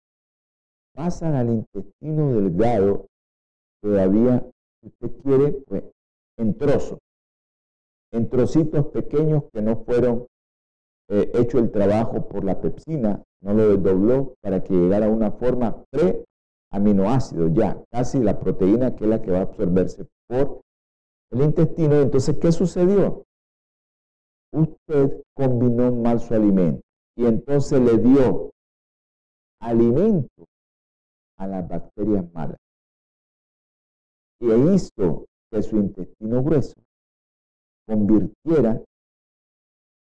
[0.96, 3.08] pasan al intestino delgado
[3.82, 4.44] todavía,
[4.82, 5.84] si usted quiere, pues,
[6.40, 7.00] en trozos,
[8.12, 10.26] en trocitos pequeños que no fueron
[11.10, 15.32] eh, hecho el trabajo por la pepsina, no lo desdobló para que llegara a una
[15.32, 20.62] forma pre-aminoácido ya, casi la proteína que es la que va a absorberse por
[21.32, 22.00] el intestino.
[22.00, 23.24] Entonces, ¿qué sucedió?
[24.54, 26.83] Usted combinó mal su alimento
[27.16, 28.52] y entonces le dio
[29.60, 30.46] alimento
[31.38, 32.58] a las bacterias malas.
[34.40, 36.74] Y hizo que su intestino grueso
[37.88, 38.82] convirtiera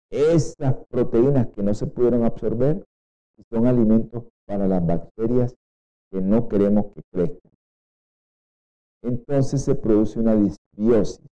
[0.09, 2.83] esas proteínas que no se pudieron absorber
[3.37, 5.55] y son alimentos para las bacterias
[6.11, 7.51] que no queremos que crezcan.
[9.03, 11.25] Entonces se produce una disbiosis,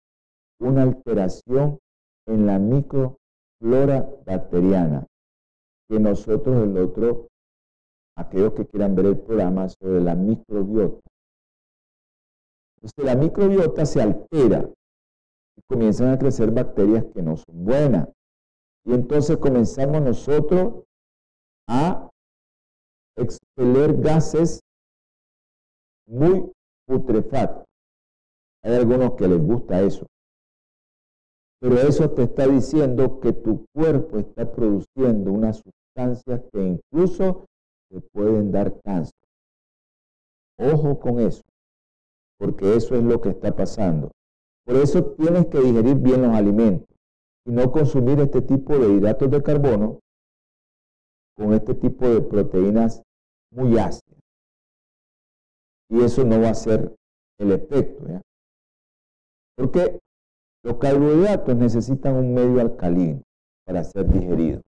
[0.59, 1.77] una alteración
[2.27, 5.05] en la microflora bacteriana,
[5.89, 7.27] que nosotros el otro,
[8.15, 11.01] aquellos que quieran ver el programa sobre la microbiota.
[12.75, 14.69] Entonces la microbiota se altera
[15.57, 18.07] y comienzan a crecer bacterias que no son buenas.
[18.85, 20.83] Y entonces comenzamos nosotros
[21.67, 22.09] a
[23.17, 24.61] expeler gases
[26.07, 26.51] muy
[26.87, 27.65] putrefactos.
[28.63, 30.05] Hay algunos que les gusta eso.
[31.61, 37.45] Pero eso te está diciendo que tu cuerpo está produciendo unas sustancias que incluso
[37.89, 39.13] te pueden dar cáncer.
[40.57, 41.43] Ojo con eso,
[42.37, 44.11] porque eso es lo que está pasando.
[44.65, 46.87] Por eso tienes que digerir bien los alimentos
[47.45, 49.99] y no consumir este tipo de hidratos de carbono
[51.35, 53.01] con este tipo de proteínas
[53.51, 54.19] muy ácidas.
[55.89, 56.93] Y eso no va a ser
[57.39, 58.07] el efecto.
[58.07, 58.21] ¿ya?
[59.57, 59.99] Porque
[60.63, 63.21] los carbohidratos necesitan un medio alcalino
[63.65, 64.63] para ser digeridos.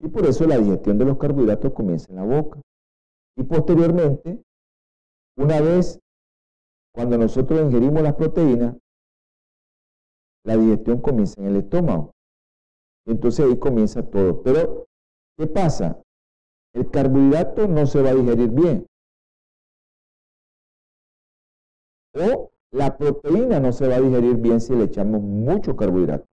[0.00, 2.60] Y por eso la digestión de los carbohidratos comienza en la boca.
[3.36, 4.42] Y posteriormente,
[5.36, 6.00] una vez
[6.92, 8.76] cuando nosotros ingerimos las proteínas,
[10.44, 12.12] la digestión comienza en el estómago.
[13.06, 14.42] Entonces ahí comienza todo.
[14.42, 14.86] Pero,
[15.36, 16.00] ¿qué pasa?
[16.74, 18.86] El carbohidrato no se va a digerir bien.
[22.72, 26.26] La proteína no se va a digerir bien si le echamos mucho carbohidrato.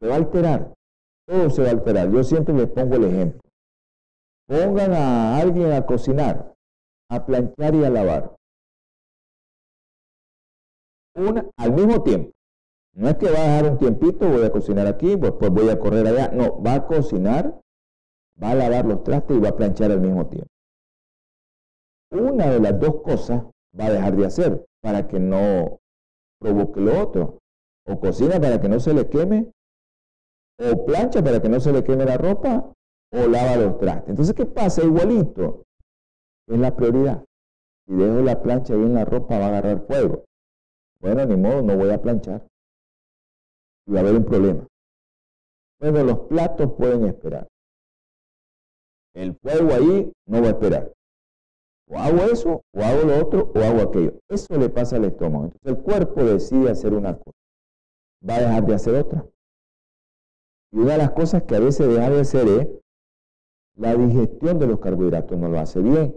[0.00, 0.74] Se va a alterar.
[1.26, 2.10] Todo se va a alterar.
[2.10, 3.40] Yo siempre les pongo el ejemplo.
[4.48, 6.54] Pongan a alguien a cocinar,
[7.08, 8.34] a planchar y a lavar.
[11.14, 12.32] Una, al mismo tiempo.
[12.94, 15.78] No es que va a dejar un tiempito, voy a cocinar aquí, después voy a
[15.78, 16.28] correr allá.
[16.30, 17.60] No, va a cocinar,
[18.42, 20.48] va a lavar los trastes y va a planchar al mismo tiempo.
[22.10, 23.44] Una de las dos cosas
[23.78, 25.80] va a dejar de hacer para que no
[26.38, 27.38] provoque lo otro.
[27.86, 29.50] O cocina para que no se le queme,
[30.58, 32.72] o plancha para que no se le queme la ropa,
[33.12, 34.10] o lava los trastes.
[34.10, 34.82] Entonces, ¿qué pasa?
[34.84, 35.64] Igualito.
[36.46, 37.24] Es la prioridad.
[37.86, 40.24] Si dejo la plancha ahí en la ropa, va a agarrar fuego.
[41.00, 42.46] Bueno, ni modo, no voy a planchar.
[43.86, 44.66] Y va a haber un problema.
[45.80, 47.48] Bueno, los platos pueden esperar.
[49.14, 50.92] El fuego ahí no va a esperar.
[51.90, 54.14] O hago eso, o hago lo otro, o hago aquello.
[54.28, 55.46] Eso le pasa al estómago.
[55.46, 57.36] Entonces el cuerpo decide hacer una cosa.
[58.28, 59.26] Va a dejar de hacer otra.
[60.72, 62.68] Y una de las cosas que a veces deja de hacer es
[63.76, 66.16] la digestión de los carbohidratos no lo hace bien.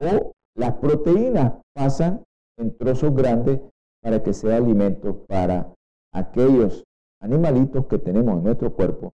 [0.00, 2.24] O las proteínas pasan
[2.58, 3.60] en trozos grandes
[4.02, 5.72] para que sea alimento para
[6.12, 6.84] aquellos
[7.20, 9.12] animalitos que tenemos en nuestro cuerpo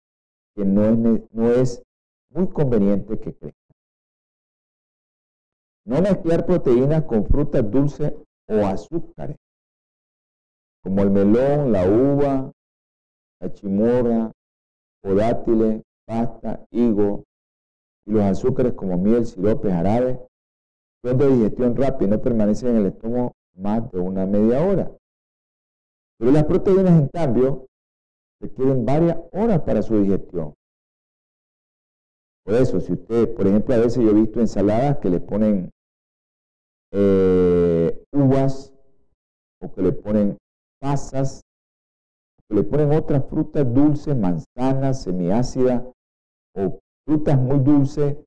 [0.55, 1.83] que no es, no es
[2.33, 3.66] muy conveniente que crezcan.
[5.87, 8.11] No mezclar proteínas con frutas dulces
[8.49, 9.37] o azúcares,
[10.83, 12.51] como el melón, la uva,
[13.39, 14.31] la chimorra,
[15.05, 17.23] o dátiles, pasta, higo,
[18.05, 20.19] y los azúcares como miel, sirope, jarabe,
[21.05, 24.91] son de digestión rápida y no permanecen en el estómago más de una media hora.
[26.19, 27.65] Pero las proteínas, en cambio,
[28.41, 30.53] requieren varias horas para su digestión.
[32.43, 35.69] Por eso, si usted, por ejemplo, a veces yo he visto ensaladas que le ponen
[36.91, 38.73] eh, uvas
[39.61, 40.37] o que le ponen
[40.79, 41.41] pasas,
[42.47, 45.83] que le ponen otras frutas dulces, manzanas, semiácidas
[46.55, 48.17] o frutas muy dulces.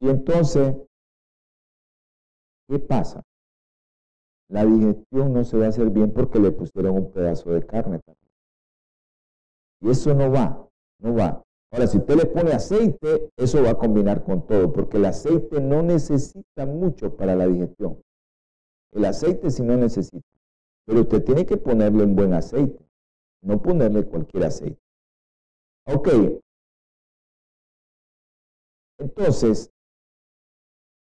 [0.00, 0.76] Y entonces,
[2.68, 3.22] ¿qué pasa?
[4.48, 8.00] La digestión no se va a hacer bien porque le pusieron un pedazo de carne
[8.00, 8.30] también.
[9.80, 10.68] Y eso no va,
[11.00, 11.42] no va.
[11.72, 15.58] Ahora, si usted le pone aceite, eso va a combinar con todo, porque el aceite
[15.58, 17.98] no necesita mucho para la digestión.
[18.92, 20.28] El aceite sí no necesita.
[20.84, 22.78] Pero usted tiene que ponerle un buen aceite,
[23.42, 24.78] no ponerle cualquier aceite.
[25.86, 26.08] Ok.
[28.98, 29.70] Entonces,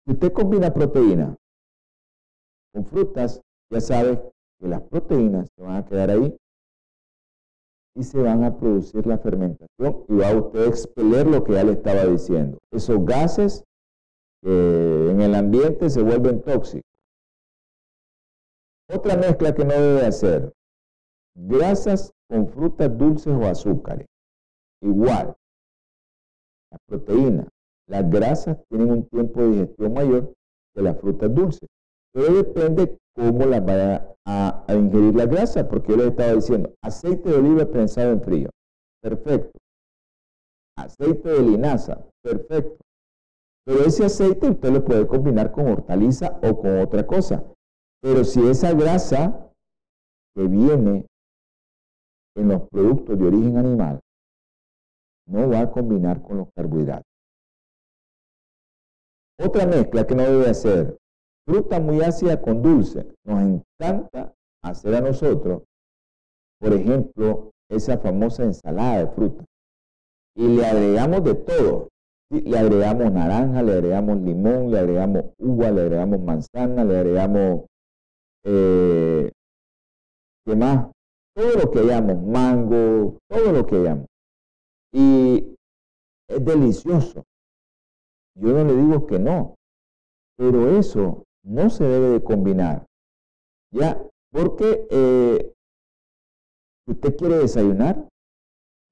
[0.07, 1.37] si usted combina proteína
[2.73, 3.41] con frutas,
[3.73, 4.23] ya sabe
[4.61, 6.37] que las proteínas se van a quedar ahí
[7.97, 11.65] y se van a producir la fermentación y va a usted expeler lo que ya
[11.65, 12.59] le estaba diciendo.
[12.73, 13.65] Esos gases
[14.43, 16.91] en el ambiente se vuelven tóxicos.
[18.93, 20.53] Otra mezcla que no debe hacer,
[21.35, 24.07] grasas con frutas dulces o azúcares.
[24.83, 25.35] Igual,
[26.71, 27.49] las proteínas,
[27.89, 30.35] las grasas tienen un tiempo de digestión mayor
[30.75, 31.69] que las frutas dulces.
[32.13, 36.75] Pero depende cómo las va a, a, ingerir la grasa, porque yo les estaba diciendo,
[36.83, 38.51] aceite de oliva prensado en frío,
[39.03, 39.59] perfecto.
[40.77, 42.79] Aceite de linaza, perfecto.
[43.65, 47.45] Pero ese aceite usted lo puede combinar con hortaliza o con otra cosa.
[48.03, 49.51] Pero si esa grasa
[50.35, 51.07] que viene
[52.37, 54.01] en los productos de origen animal
[55.27, 57.07] no va a combinar con los carbohidratos.
[59.41, 60.99] Otra mezcla que no debe hacer,
[61.47, 63.07] fruta muy ácida con dulce.
[63.25, 65.63] Nos encanta hacer a nosotros,
[66.59, 69.45] por ejemplo, esa famosa ensalada de fruta.
[70.37, 71.89] Y le agregamos de todo.
[72.31, 77.67] Le agregamos naranja, le agregamos limón, le agregamos uva, le agregamos manzana, le agregamos,
[78.45, 79.31] eh,
[80.45, 80.91] ¿qué más?
[81.37, 84.07] Todo lo que hayamos, mango, todo lo que hayamos.
[84.93, 85.55] Y
[86.29, 87.23] es delicioso.
[88.37, 89.55] Yo no le digo que no,
[90.37, 92.87] pero eso no se debe de combinar.
[93.71, 94.01] ¿Ya?
[94.33, 95.53] Porque eh,
[96.85, 98.09] si usted quiere desayunar,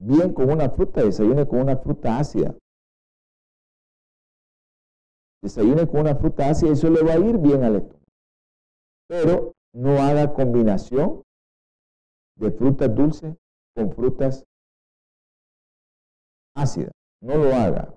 [0.00, 2.56] bien con una fruta, desayune con una fruta ácida.
[5.42, 8.04] Desayune con una fruta ácida eso le va a ir bien al estómago.
[9.08, 11.22] Pero no haga combinación
[12.38, 13.34] de frutas dulces
[13.74, 14.44] con frutas
[16.54, 16.92] ácidas.
[17.20, 17.94] No lo haga.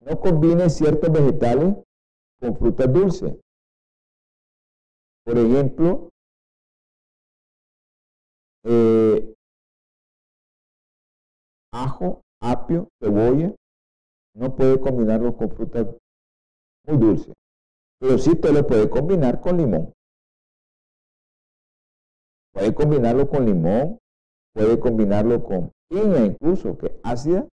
[0.00, 1.76] No combine ciertos vegetales
[2.40, 3.34] con frutas dulces.
[5.24, 6.10] Por ejemplo,
[8.64, 9.34] eh,
[11.72, 13.54] ajo, apio, cebolla,
[14.34, 15.86] no puede combinarlo con frutas
[16.86, 17.34] muy dulces.
[17.98, 19.92] Pero sí te lo puede combinar con limón.
[22.52, 23.98] Puede combinarlo con limón,
[24.54, 27.48] puede combinarlo con piña incluso, que ácida.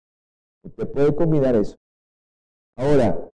[0.63, 1.75] Usted puede combinar eso.
[2.77, 3.28] Ahora,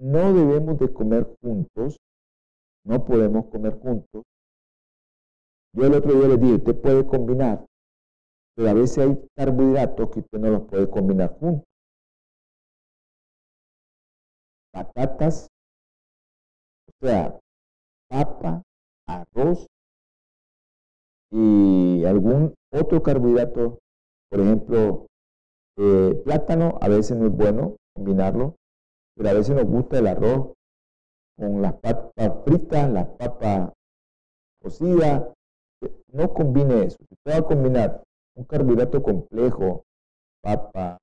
[0.00, 1.98] no debemos de comer juntos,
[2.84, 4.24] no podemos comer juntos.
[5.74, 7.66] Yo el otro día les dije, usted puede combinar,
[8.54, 11.64] pero a veces hay carbohidratos que usted no los puede combinar juntos.
[14.72, 15.48] Patatas,
[16.88, 17.38] o sea,
[18.08, 18.62] papa,
[19.06, 19.66] arroz
[21.30, 23.78] y algún otro carbohidrato,
[24.30, 25.06] por ejemplo,
[25.76, 28.57] eh, plátano a veces no es bueno combinarlo,
[29.18, 30.52] pero a veces nos gusta el arroz
[31.36, 33.72] con las papas fritas, las papas
[34.62, 35.24] cocidas.
[36.12, 36.96] No combine eso.
[37.00, 38.02] Usted va a combinar
[38.36, 39.84] un carbohidrato complejo,
[40.40, 40.98] papa,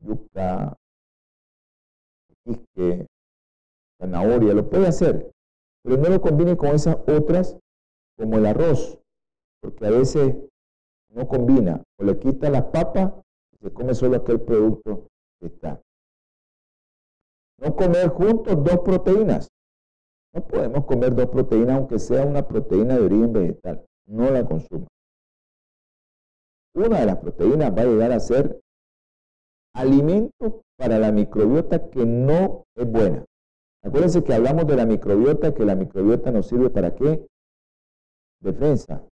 [0.00, 0.76] yuca,
[2.44, 3.06] quisque,
[4.00, 5.30] zanahoria, lo puede hacer,
[5.82, 7.56] pero no lo combine con esas otras
[8.16, 8.98] como el arroz,
[9.60, 10.36] porque a veces
[11.10, 13.12] no combina, o le quita las papas
[13.60, 15.06] se come solo aquel producto
[15.40, 15.80] que está.
[17.58, 19.48] No comer juntos dos proteínas.
[20.34, 23.84] No podemos comer dos proteínas aunque sea una proteína de origen vegetal.
[24.06, 24.86] No la consuma.
[26.74, 28.60] Una de las proteínas va a llegar a ser
[29.74, 33.24] alimento para la microbiota que no es buena.
[33.84, 37.26] Acuérdense que hablamos de la microbiota, que la microbiota nos sirve para qué?
[38.40, 39.04] Defensa,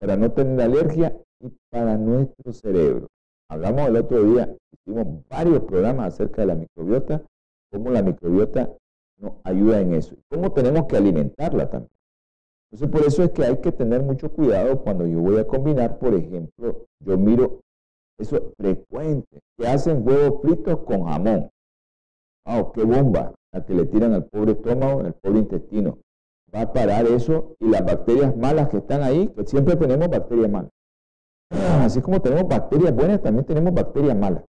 [0.00, 3.06] para no tener alergia y para nuestro cerebro.
[3.48, 7.22] Hablamos el otro día, hicimos varios programas acerca de la microbiota,
[7.70, 8.70] cómo la microbiota
[9.18, 11.90] nos ayuda en eso, cómo tenemos que alimentarla también.
[12.70, 15.98] Entonces, por eso es que hay que tener mucho cuidado cuando yo voy a combinar,
[15.98, 17.60] por ejemplo, yo miro
[18.18, 21.50] eso es frecuente, que hacen huevos fritos con jamón.
[22.44, 23.32] ¡Ah, qué bomba!
[23.52, 25.98] La que le tiran al pobre estómago, al pobre intestino.
[26.54, 30.50] Va a parar eso y las bacterias malas que están ahí, que siempre tenemos bacterias
[30.50, 30.70] malas.
[31.50, 34.44] Así como tenemos bacterias buenas, también tenemos bacterias malas.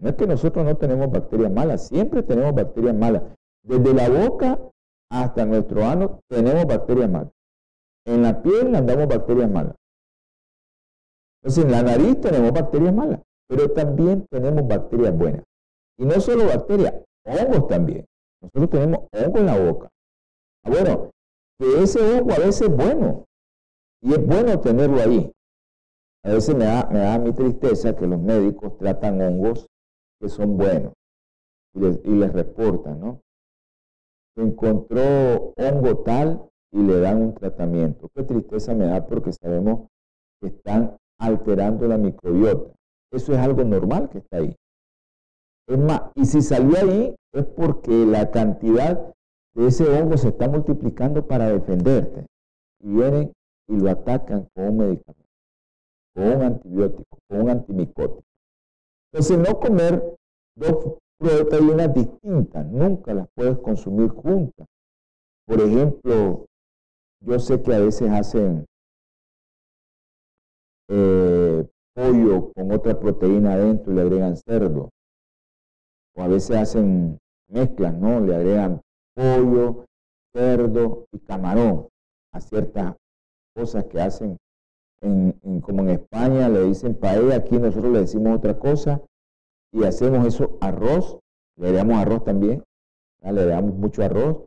[0.00, 3.22] No es que nosotros no tenemos bacterias malas, siempre tenemos bacterias malas.
[3.64, 4.58] Desde la boca
[5.10, 7.32] hasta nuestro ano tenemos bacterias malas.
[8.06, 9.74] En la piel andamos bacterias malas.
[11.42, 15.44] Entonces en la nariz tenemos bacterias malas, pero también tenemos bacterias buenas.
[15.98, 16.94] Y no solo bacterias,
[17.24, 18.06] hongos también.
[18.40, 19.88] Nosotros tenemos hongo en la boca.
[20.64, 21.10] Ah, bueno,
[21.58, 23.24] que ese hongo a veces es bueno.
[24.00, 25.32] Y es bueno tenerlo ahí.
[26.24, 29.66] A veces me da, me da mi tristeza que los médicos tratan hongos
[30.20, 30.92] que son buenos
[31.74, 33.20] y les, reportan, ¿no?
[34.36, 38.08] Encontró hongo tal y le dan un tratamiento.
[38.14, 39.88] Qué tristeza me da porque sabemos
[40.40, 42.72] que están alterando la microbiota.
[43.12, 44.54] Eso es algo normal que está ahí.
[45.68, 49.12] Es más, y si salió ahí es porque la cantidad
[49.54, 52.26] de ese hongo se está multiplicando para defenderte.
[52.80, 53.32] Y vienen
[53.68, 55.28] y lo atacan con un medicamento
[56.18, 58.27] con un antibiótico, con un antimicótico.
[59.12, 60.16] Entonces, no comer
[60.56, 64.66] dos proteínas distintas, nunca las puedes consumir juntas.
[65.46, 66.46] Por ejemplo,
[67.20, 68.66] yo sé que a veces hacen
[70.90, 74.90] eh, pollo con otra proteína adentro y le agregan cerdo.
[76.14, 78.20] O a veces hacen mezclas, ¿no?
[78.20, 78.80] Le agregan
[79.14, 79.86] pollo,
[80.34, 81.88] cerdo y camarón
[82.32, 82.94] a ciertas
[83.54, 84.36] cosas que hacen
[85.00, 89.00] como en España le dicen paella, aquí nosotros le decimos otra cosa
[89.72, 91.18] y hacemos eso arroz,
[91.56, 92.64] le damos arroz también,
[93.22, 94.44] le damos mucho arroz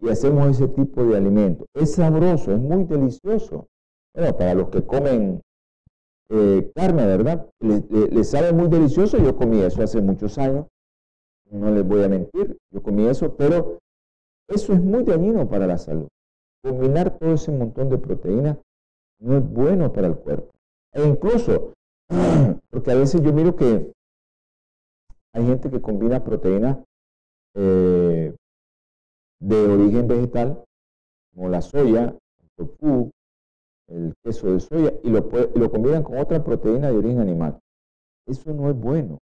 [0.00, 1.66] y hacemos ese tipo de alimento.
[1.74, 3.66] Es sabroso, es muy delicioso.
[4.14, 5.40] Bueno, para los que comen
[6.30, 7.48] eh, carne, ¿verdad?
[7.60, 10.66] Les sabe muy delicioso, yo comí eso hace muchos años,
[11.50, 13.78] no les voy a mentir, yo comí eso, pero
[14.48, 16.08] eso es muy dañino para la salud.
[16.62, 18.58] Combinar todo ese montón de proteínas
[19.20, 20.50] no es bueno para el cuerpo.
[20.92, 21.74] E incluso,
[22.70, 23.92] porque a veces yo miro que
[25.32, 26.78] hay gente que combina proteínas
[27.54, 28.34] eh,
[29.40, 30.64] de origen vegetal,
[31.32, 33.10] como la soya, el tofu,
[33.88, 37.58] el queso de soya, y lo, lo combinan con otra proteína de origen animal.
[38.26, 39.18] Eso no es bueno,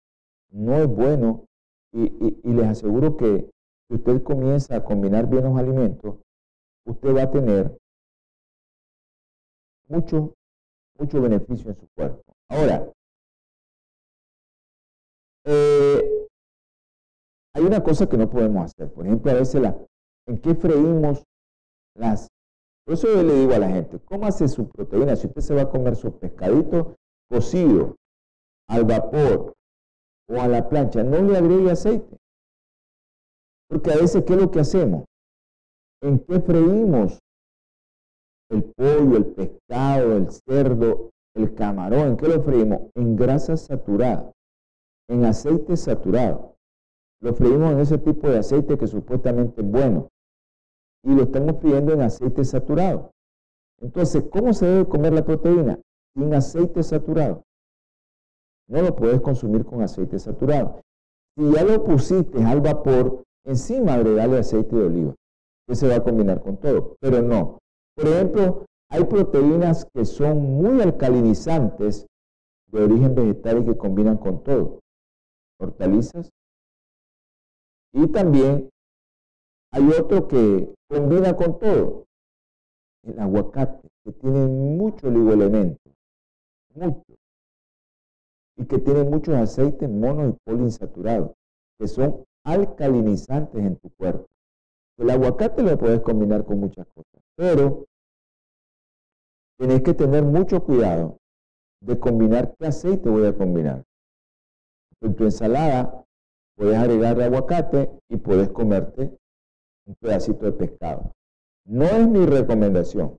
[0.51, 1.45] no es bueno,
[1.93, 3.49] y, y les aseguro que
[3.89, 6.17] si usted comienza a combinar bien los alimentos,
[6.87, 7.77] usted va a tener
[9.89, 10.35] mucho,
[10.99, 12.23] mucho beneficio en su cuerpo.
[12.49, 12.91] Ahora,
[15.47, 16.29] eh,
[17.55, 18.93] hay una cosa que no podemos hacer.
[18.93, 19.77] Por ejemplo, a veces la,
[20.27, 21.23] ¿en qué freímos
[21.97, 22.29] las?
[22.85, 25.17] Por eso yo le digo a la gente, hace su proteína.
[25.17, 26.97] Si usted se va a comer su pescadito
[27.31, 27.97] cocido
[28.69, 29.55] al vapor
[30.29, 32.17] o a la plancha, no le agregue aceite.
[33.69, 35.05] Porque a veces, ¿qué es lo que hacemos?
[36.03, 37.19] ¿En qué freímos
[38.55, 42.83] el pollo, el pescado, el cerdo, el camarón, ¿en qué lo freímos?
[42.95, 44.33] En grasa saturada,
[45.09, 46.55] en aceite saturado.
[47.21, 50.09] Lo freímos en ese tipo de aceite que supuestamente es bueno.
[51.03, 53.11] Y lo estamos friendo en aceite saturado.
[53.81, 55.79] Entonces, ¿cómo se debe comer la proteína?
[56.15, 57.43] Sin aceite saturado.
[58.69, 60.81] No lo puedes consumir con aceite saturado.
[61.37, 65.15] Si ya lo pusiste al vapor, encima agregarle aceite de oliva,
[65.67, 66.97] que se va a combinar con todo.
[67.01, 67.59] Pero no,
[67.97, 72.07] por ejemplo, hay proteínas que son muy alcalinizantes
[72.69, 74.81] de origen vegetal y que combinan con todo.
[75.61, 76.31] Hortalizas.
[77.93, 78.69] Y también
[79.73, 82.05] hay otro que combina con todo.
[83.05, 85.93] El aguacate, que tiene mucho oligoelementos.
[86.75, 87.15] Mucho.
[88.57, 91.33] Y que tiene muchos aceites mono y poliinsaturados,
[91.79, 94.29] que son alcalinizantes en tu cuerpo.
[94.97, 97.87] El aguacate lo puedes combinar con muchas cosas, pero
[99.59, 101.19] tienes que tener mucho cuidado
[101.81, 103.85] de combinar qué aceite voy a combinar.
[105.01, 106.05] En tu ensalada
[106.57, 109.17] puedes agregarle aguacate y puedes comerte
[109.87, 111.13] un pedacito de pescado.
[111.67, 113.19] No es mi recomendación.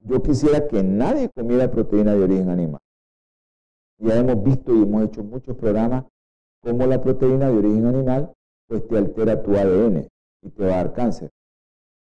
[0.00, 2.80] Yo quisiera que nadie comiera proteína de origen animal.
[3.98, 6.04] Ya hemos visto y hemos hecho muchos programas
[6.60, 8.32] cómo la proteína de origen animal
[8.66, 10.08] pues te altera tu ADN
[10.42, 11.30] y te va a dar cáncer.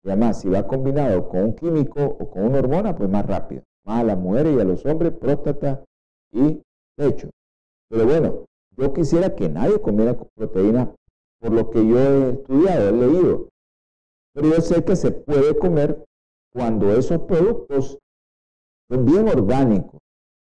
[0.02, 3.62] Y además, si va combinado con un químico o con una hormona, pues más rápido.
[3.84, 5.84] Más a las mujeres y a los hombres, próstata
[6.32, 6.62] y
[6.96, 7.30] pecho.
[7.88, 8.44] Pero bueno,
[8.76, 10.94] yo quisiera que nadie comiera proteína
[11.40, 13.48] por lo que yo he estudiado, he leído.
[14.34, 16.04] Pero yo sé que se puede comer
[16.52, 17.98] cuando esos productos
[18.88, 20.00] son bien orgánicos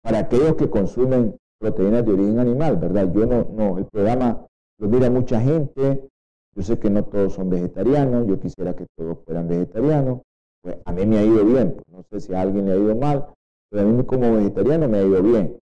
[0.02, 3.12] para aquellos que consumen proteínas de origen animal, ¿verdad?
[3.12, 4.46] Yo no, no, el programa
[4.78, 6.08] lo mira mucha gente,
[6.56, 10.22] yo sé que no todos son vegetarianos, yo quisiera que todos fueran vegetarianos.
[10.62, 12.78] Pues a mí me ha ido bien, pues, no sé si a alguien le ha
[12.78, 13.28] ido mal,
[13.70, 15.60] pero a mí como vegetariano me ha ido bien.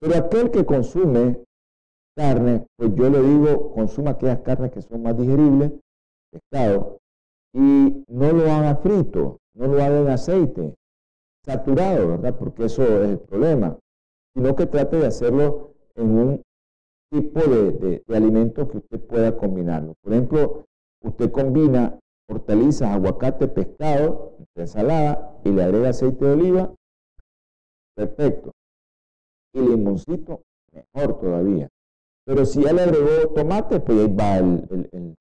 [0.00, 1.42] Pero aquel que consume
[2.16, 5.72] carne, pues yo le digo, consuma aquellas carnes que son más digeribles,
[6.30, 6.98] pescado,
[7.54, 10.74] y no lo haga frito, no lo haga en aceite,
[11.44, 12.36] saturado, ¿verdad?
[12.36, 13.78] Porque eso es el problema,
[14.34, 16.42] sino que trate de hacerlo en un
[17.10, 19.94] tipo de, de, alimento que usted pueda combinarlo.
[20.02, 20.66] Por ejemplo,
[21.02, 21.98] usted combina
[22.28, 26.74] hortalizas, aguacate, pescado, ensalada y le agrega aceite de oliva,
[27.94, 28.52] perfecto.
[29.54, 30.42] Y limoncito,
[30.72, 31.68] mejor todavía.
[32.26, 35.16] Pero si ya le agregó tomate, pues ahí va, el,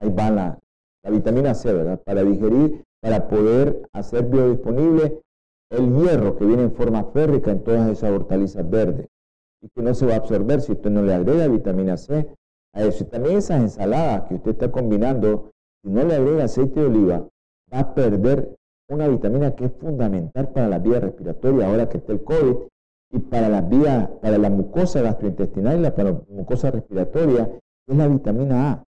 [0.00, 0.58] ahí va la,
[1.02, 2.00] la, vitamina C, ¿verdad?
[2.02, 5.20] Para digerir, para poder hacer biodisponible
[5.70, 9.08] el hierro que viene en forma férrica en todas esas hortalizas verdes
[9.64, 12.28] y que no se va a absorber si usted no le agrega vitamina C
[12.74, 13.04] a eso.
[13.04, 15.50] Y también esas ensaladas que usted está combinando,
[15.82, 17.26] si no le agrega aceite de oliva,
[17.72, 18.54] va a perder
[18.90, 22.56] una vitamina que es fundamental para la vía respiratoria ahora que está el COVID
[23.12, 27.96] y para las vías, para la mucosa gastrointestinal y la, para la mucosa respiratoria, es
[27.96, 28.84] la vitamina A.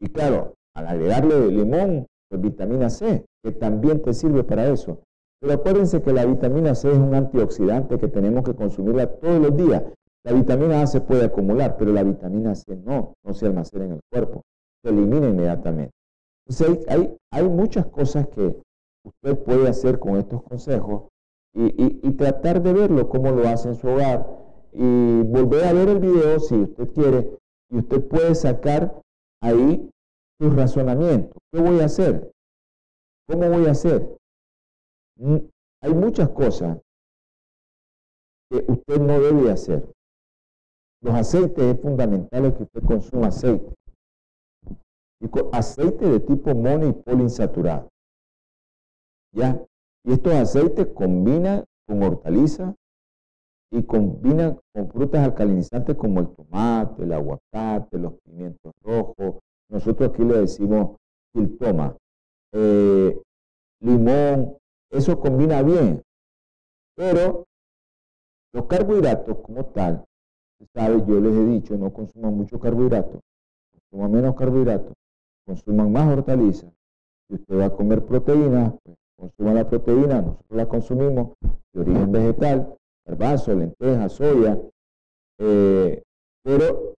[0.00, 5.00] Y claro, al agregarle limón, pues vitamina C, que también te sirve para eso.
[5.40, 9.56] Pero acuérdense que la vitamina C es un antioxidante que tenemos que consumirla todos los
[9.56, 9.82] días.
[10.24, 13.92] La vitamina A se puede acumular, pero la vitamina C no, no se almacena en
[13.92, 14.42] el cuerpo,
[14.82, 15.92] se elimina inmediatamente.
[16.46, 18.56] Entonces hay, hay, muchas cosas que
[19.04, 21.08] usted puede hacer con estos consejos
[21.54, 24.26] y, tratar de verlo cómo lo hace en su hogar
[24.72, 27.38] y volver a ver el video si usted quiere
[27.70, 29.00] y usted puede sacar
[29.42, 29.90] ahí
[30.40, 31.36] su razonamiento.
[31.52, 32.32] ¿Qué voy a hacer?
[33.28, 34.16] ¿Cómo voy a hacer?
[35.18, 35.36] Mm,
[35.82, 36.78] hay muchas cosas
[38.50, 39.88] que usted no debe hacer.
[41.02, 43.74] Los aceites es fundamental que usted consuma aceite.
[45.20, 47.88] Y aceite de tipo mono y poliinsaturado.
[49.32, 49.62] ¿Ya?
[50.04, 52.74] Y estos aceites combinan con hortalizas
[53.72, 59.40] y combinan con frutas alcalinizantes como el tomate, el aguacate, los pimientos rojos.
[59.68, 60.96] Nosotros aquí le decimos
[61.34, 61.96] filtoma,
[62.52, 63.20] eh,
[63.80, 64.56] limón,
[64.90, 66.02] eso combina bien.
[66.96, 67.44] Pero
[68.52, 70.04] los carbohidratos como tal,
[70.74, 73.20] sabe, yo les he dicho, no consuman mucho carbohidrato,
[73.72, 74.94] consuman menos carbohidratos,
[75.46, 76.72] consuman más hortalizas.
[77.28, 81.34] Si usted va a comer proteína, pues consuma la proteína, nosotros la consumimos
[81.72, 84.60] de origen vegetal, garbanzo, lentejas, soya,
[85.38, 86.02] eh,
[86.42, 86.94] pero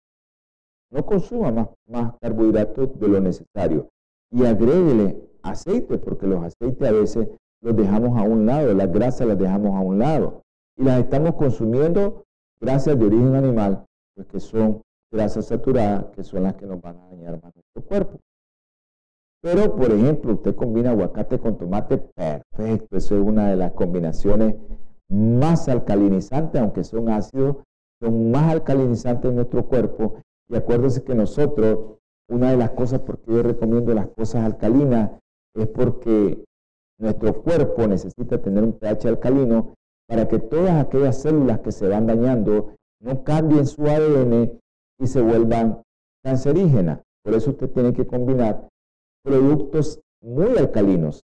[0.91, 3.89] no consuma más, más carbohidratos de lo necesario
[4.31, 7.29] y agréguele aceite, porque los aceites a veces
[7.61, 10.43] los dejamos a un lado, las grasas las dejamos a un lado
[10.77, 12.25] y las estamos consumiendo
[12.61, 13.85] grasas de origen animal,
[14.15, 17.83] pues que son grasas saturadas, que son las que nos van a dañar más nuestro
[17.83, 18.19] cuerpo.
[19.41, 24.57] Pero, por ejemplo, usted combina aguacate con tomate, perfecto, eso es una de las combinaciones
[25.09, 27.57] más alcalinizantes, aunque son ácidos,
[28.01, 30.21] son más alcalinizantes en nuestro cuerpo.
[30.49, 31.99] Y acuérdense que nosotros,
[32.29, 35.13] una de las cosas por qué yo recomiendo las cosas alcalinas,
[35.55, 36.45] es porque
[36.99, 39.75] nuestro cuerpo necesita tener un pH alcalino
[40.09, 44.59] para que todas aquellas células que se van dañando no cambien su ADN
[44.99, 45.83] y se vuelvan
[46.25, 47.01] cancerígenas.
[47.23, 48.69] Por eso usted tiene que combinar
[49.23, 51.23] productos muy alcalinos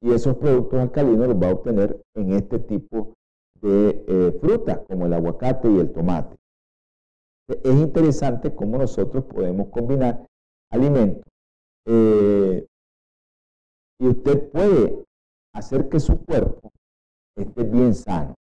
[0.00, 3.14] y esos productos alcalinos los va a obtener en este tipo
[3.60, 6.36] de eh, frutas como el aguacate y el tomate.
[7.48, 10.26] Es interesante cómo nosotros podemos combinar
[10.70, 11.24] alimentos
[11.86, 12.66] eh,
[14.02, 15.04] y usted puede
[15.54, 16.72] hacer que su cuerpo
[17.36, 18.34] esté bien sano.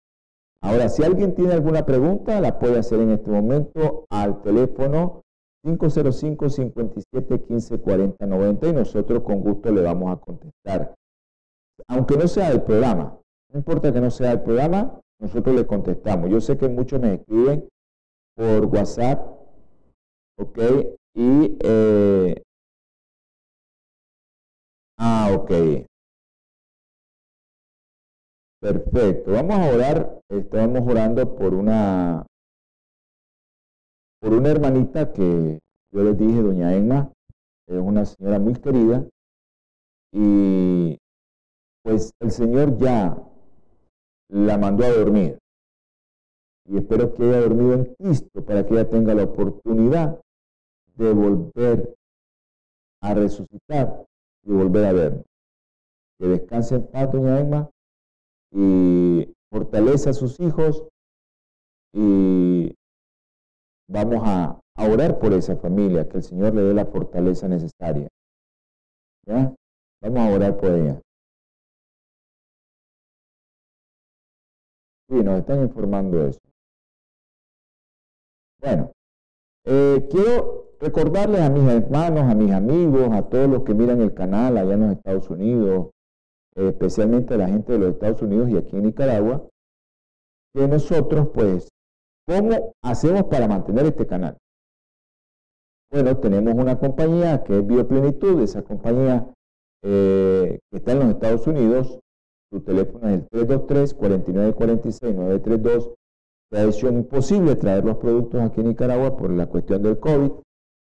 [0.59, 5.21] Ahora, si alguien tiene alguna pregunta, la puede hacer en este momento al teléfono
[5.63, 10.95] 505 57 15 40 90 y nosotros con gusto le vamos a contestar.
[11.87, 13.19] Aunque no sea el programa,
[13.51, 16.31] no importa que no sea el programa, nosotros le contestamos.
[16.31, 17.69] Yo sé que muchos me escriben
[18.35, 19.19] por WhatsApp,
[20.39, 20.59] ¿ok?
[21.13, 22.41] Y, eh,
[25.01, 25.51] ah, ok.
[28.61, 29.31] Perfecto.
[29.31, 30.21] Vamos a orar.
[30.29, 32.25] Estamos orando por una
[34.21, 35.59] por una hermanita que
[35.91, 37.11] yo les dije, doña Emma,
[37.67, 39.03] es una señora muy querida
[40.13, 40.97] y
[41.83, 43.17] pues el Señor ya
[44.29, 45.39] la mandó a dormir.
[46.69, 50.21] Y espero que haya dormido en Cristo para que ella tenga la oportunidad
[50.95, 51.95] de volver
[53.01, 54.05] a resucitar
[54.43, 55.25] y volver a vernos.
[56.19, 57.69] Que descanse en paz, doña Emma,
[58.51, 60.87] y fortalece a sus hijos
[61.93, 62.73] y
[63.87, 68.07] vamos a, orar por esa familia, que el Señor le dé la fortaleza necesaria.
[69.27, 69.53] ¿Ya?
[70.01, 70.99] Vamos a orar por ella.
[75.07, 76.39] Sí, nos están informando eso.
[78.59, 78.91] Bueno,
[79.65, 84.13] eh, quiero recordarles a mis hermanos, a mis amigos, a todos los que miran el
[84.13, 85.91] canal allá en los Estados Unidos,
[86.55, 89.47] especialmente a la gente de los Estados Unidos y aquí en Nicaragua,
[90.53, 91.69] que nosotros pues,
[92.27, 94.37] ¿cómo hacemos para mantener este canal?
[95.91, 99.31] Bueno, tenemos una compañía que es Bioplenitud, esa compañía
[99.83, 101.99] eh, que está en los Estados Unidos,
[102.51, 105.93] su teléfono es el 323-4946-932,
[106.49, 110.31] se ha hecho imposible traer los productos aquí en Nicaragua por la cuestión del COVID,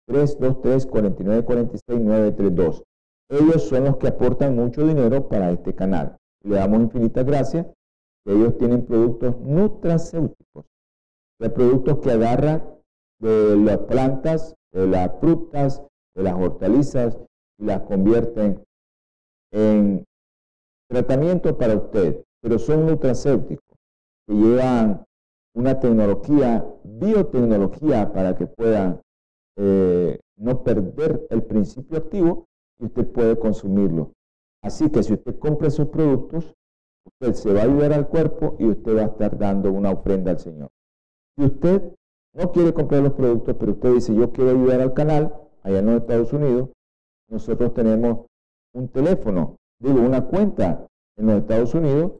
[0.09, 2.83] 323-4946-932.
[3.29, 6.17] Ellos son los que aportan mucho dinero para este canal.
[6.43, 7.67] Le damos infinitas gracias.
[8.25, 10.65] Ellos tienen productos nutracéuticos,
[11.39, 12.61] de productos que agarran
[13.19, 15.83] de las plantas, de las frutas,
[16.15, 17.19] de las hortalizas
[17.59, 18.63] y las convierten
[19.51, 20.05] en
[20.89, 23.77] tratamiento para usted, pero son nutracéuticos.
[24.27, 25.05] que llevan
[25.55, 29.01] una tecnología, biotecnología, para que puedan
[29.61, 32.45] eh, no perder el principio activo
[32.79, 34.13] y usted puede consumirlo.
[34.63, 36.53] Así que si usted compra esos productos,
[37.05, 40.31] usted se va a ayudar al cuerpo y usted va a estar dando una ofrenda
[40.31, 40.69] al Señor.
[41.37, 41.93] Si usted
[42.33, 45.33] no quiere comprar los productos, pero usted dice, yo quiero ayudar al canal,
[45.63, 46.69] allá en los Estados Unidos,
[47.29, 48.27] nosotros tenemos
[48.73, 50.87] un teléfono, digo, una cuenta
[51.17, 52.13] en los Estados Unidos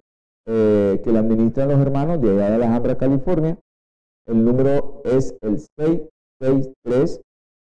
[0.46, 3.58] eh, que la administran los hermanos de allá de Alhambra, California.
[4.28, 5.60] El número es el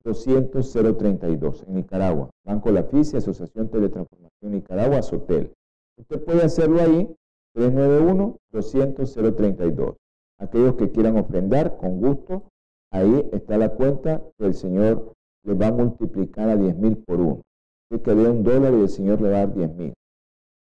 [0.04, 2.30] 200 032 en Nicaragua.
[2.44, 5.52] Banco La FICE, Asociación Teletransformación Nicaragua, Sotel.
[5.98, 7.08] Usted puede hacerlo ahí,
[7.54, 9.96] 391 200 032.
[10.38, 12.50] Aquellos que quieran ofrendar, con gusto,
[12.94, 17.20] ahí está la cuenta que el Señor le va a multiplicar a 10 mil por
[17.20, 17.42] uno.
[17.90, 19.94] Usted que dé un dólar y el Señor le va a dar 10 mil.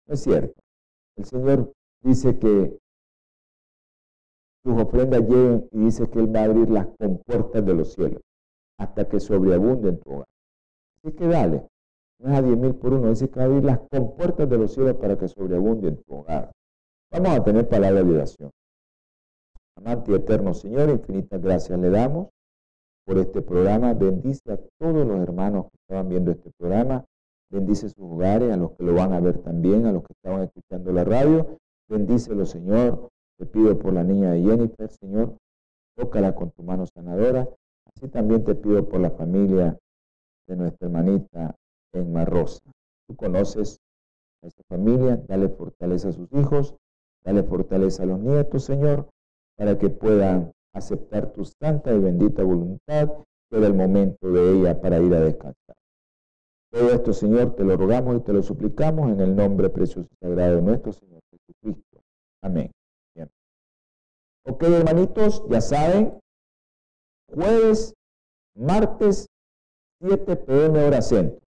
[0.07, 0.55] No es cierto.
[1.17, 2.79] El Señor dice que
[4.65, 8.23] sus ofrendas lleguen y dice que Él va a abrir las compuertas de los cielos
[8.79, 10.27] hasta que sobreabunde en tu hogar.
[11.03, 11.67] Así que dale,
[12.19, 14.59] no es a 10 mil por uno, dice que va a abrir las compuertas de
[14.59, 16.51] los cielos para que sobreabunde en tu hogar.
[17.11, 18.51] Vamos a tener palabra de oración.
[19.77, 22.29] Amante y eterno Señor, infinitas gracias le damos
[23.05, 23.93] por este programa.
[23.93, 27.05] Bendice a todos los hermanos que estaban viendo este programa.
[27.51, 30.43] Bendice sus hogares, a los que lo van a ver también, a los que estaban
[30.43, 31.59] escuchando la radio.
[31.89, 33.09] Bendícelo, Señor.
[33.39, 35.37] Te pido por la niña de Jennifer, Señor.
[35.95, 37.47] Tócala con tu mano sanadora.
[37.95, 39.79] Así también te pido por la familia
[40.49, 41.55] de nuestra hermanita
[41.93, 42.63] en Rosa.
[43.07, 43.79] Tú conoces
[44.43, 45.23] a esta familia.
[45.29, 46.75] Dale fortaleza a sus hijos.
[47.25, 49.07] Dale fortaleza a los nietos, Señor
[49.57, 53.11] para que puedan aceptar tu santa y bendita voluntad,
[53.51, 55.77] era el momento de ella para ir a descansar.
[56.71, 60.17] Todo esto, Señor, te lo rogamos y te lo suplicamos en el nombre precioso y
[60.17, 62.01] sagrado de nuestro Señor Jesucristo.
[62.43, 62.71] Amén.
[64.49, 66.21] Ok, hermanitos, ya saben,
[67.29, 67.95] jueves,
[68.55, 69.27] martes,
[70.01, 71.41] 7 pm hora centro.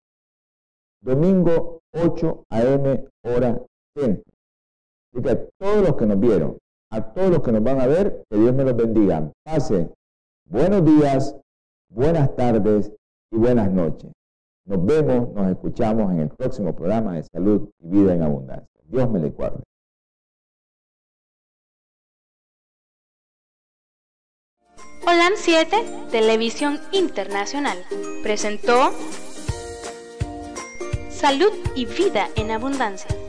[1.01, 4.33] Domingo, 8 am hora centro.
[5.13, 6.57] Así que todos los que nos vieron
[6.91, 9.31] a todos los que nos van a ver, que Dios me los bendiga.
[9.43, 9.93] Pasen
[10.45, 11.35] buenos días,
[11.89, 12.91] buenas tardes
[13.31, 14.11] y buenas noches.
[14.65, 18.67] Nos vemos, nos escuchamos en el próximo programa de Salud y Vida en Abundancia.
[18.85, 19.63] Dios me le guarde.
[25.05, 25.77] Holan 7,
[26.11, 27.77] Televisión Internacional,
[28.21, 28.91] presentó
[31.09, 33.28] Salud y Vida en Abundancia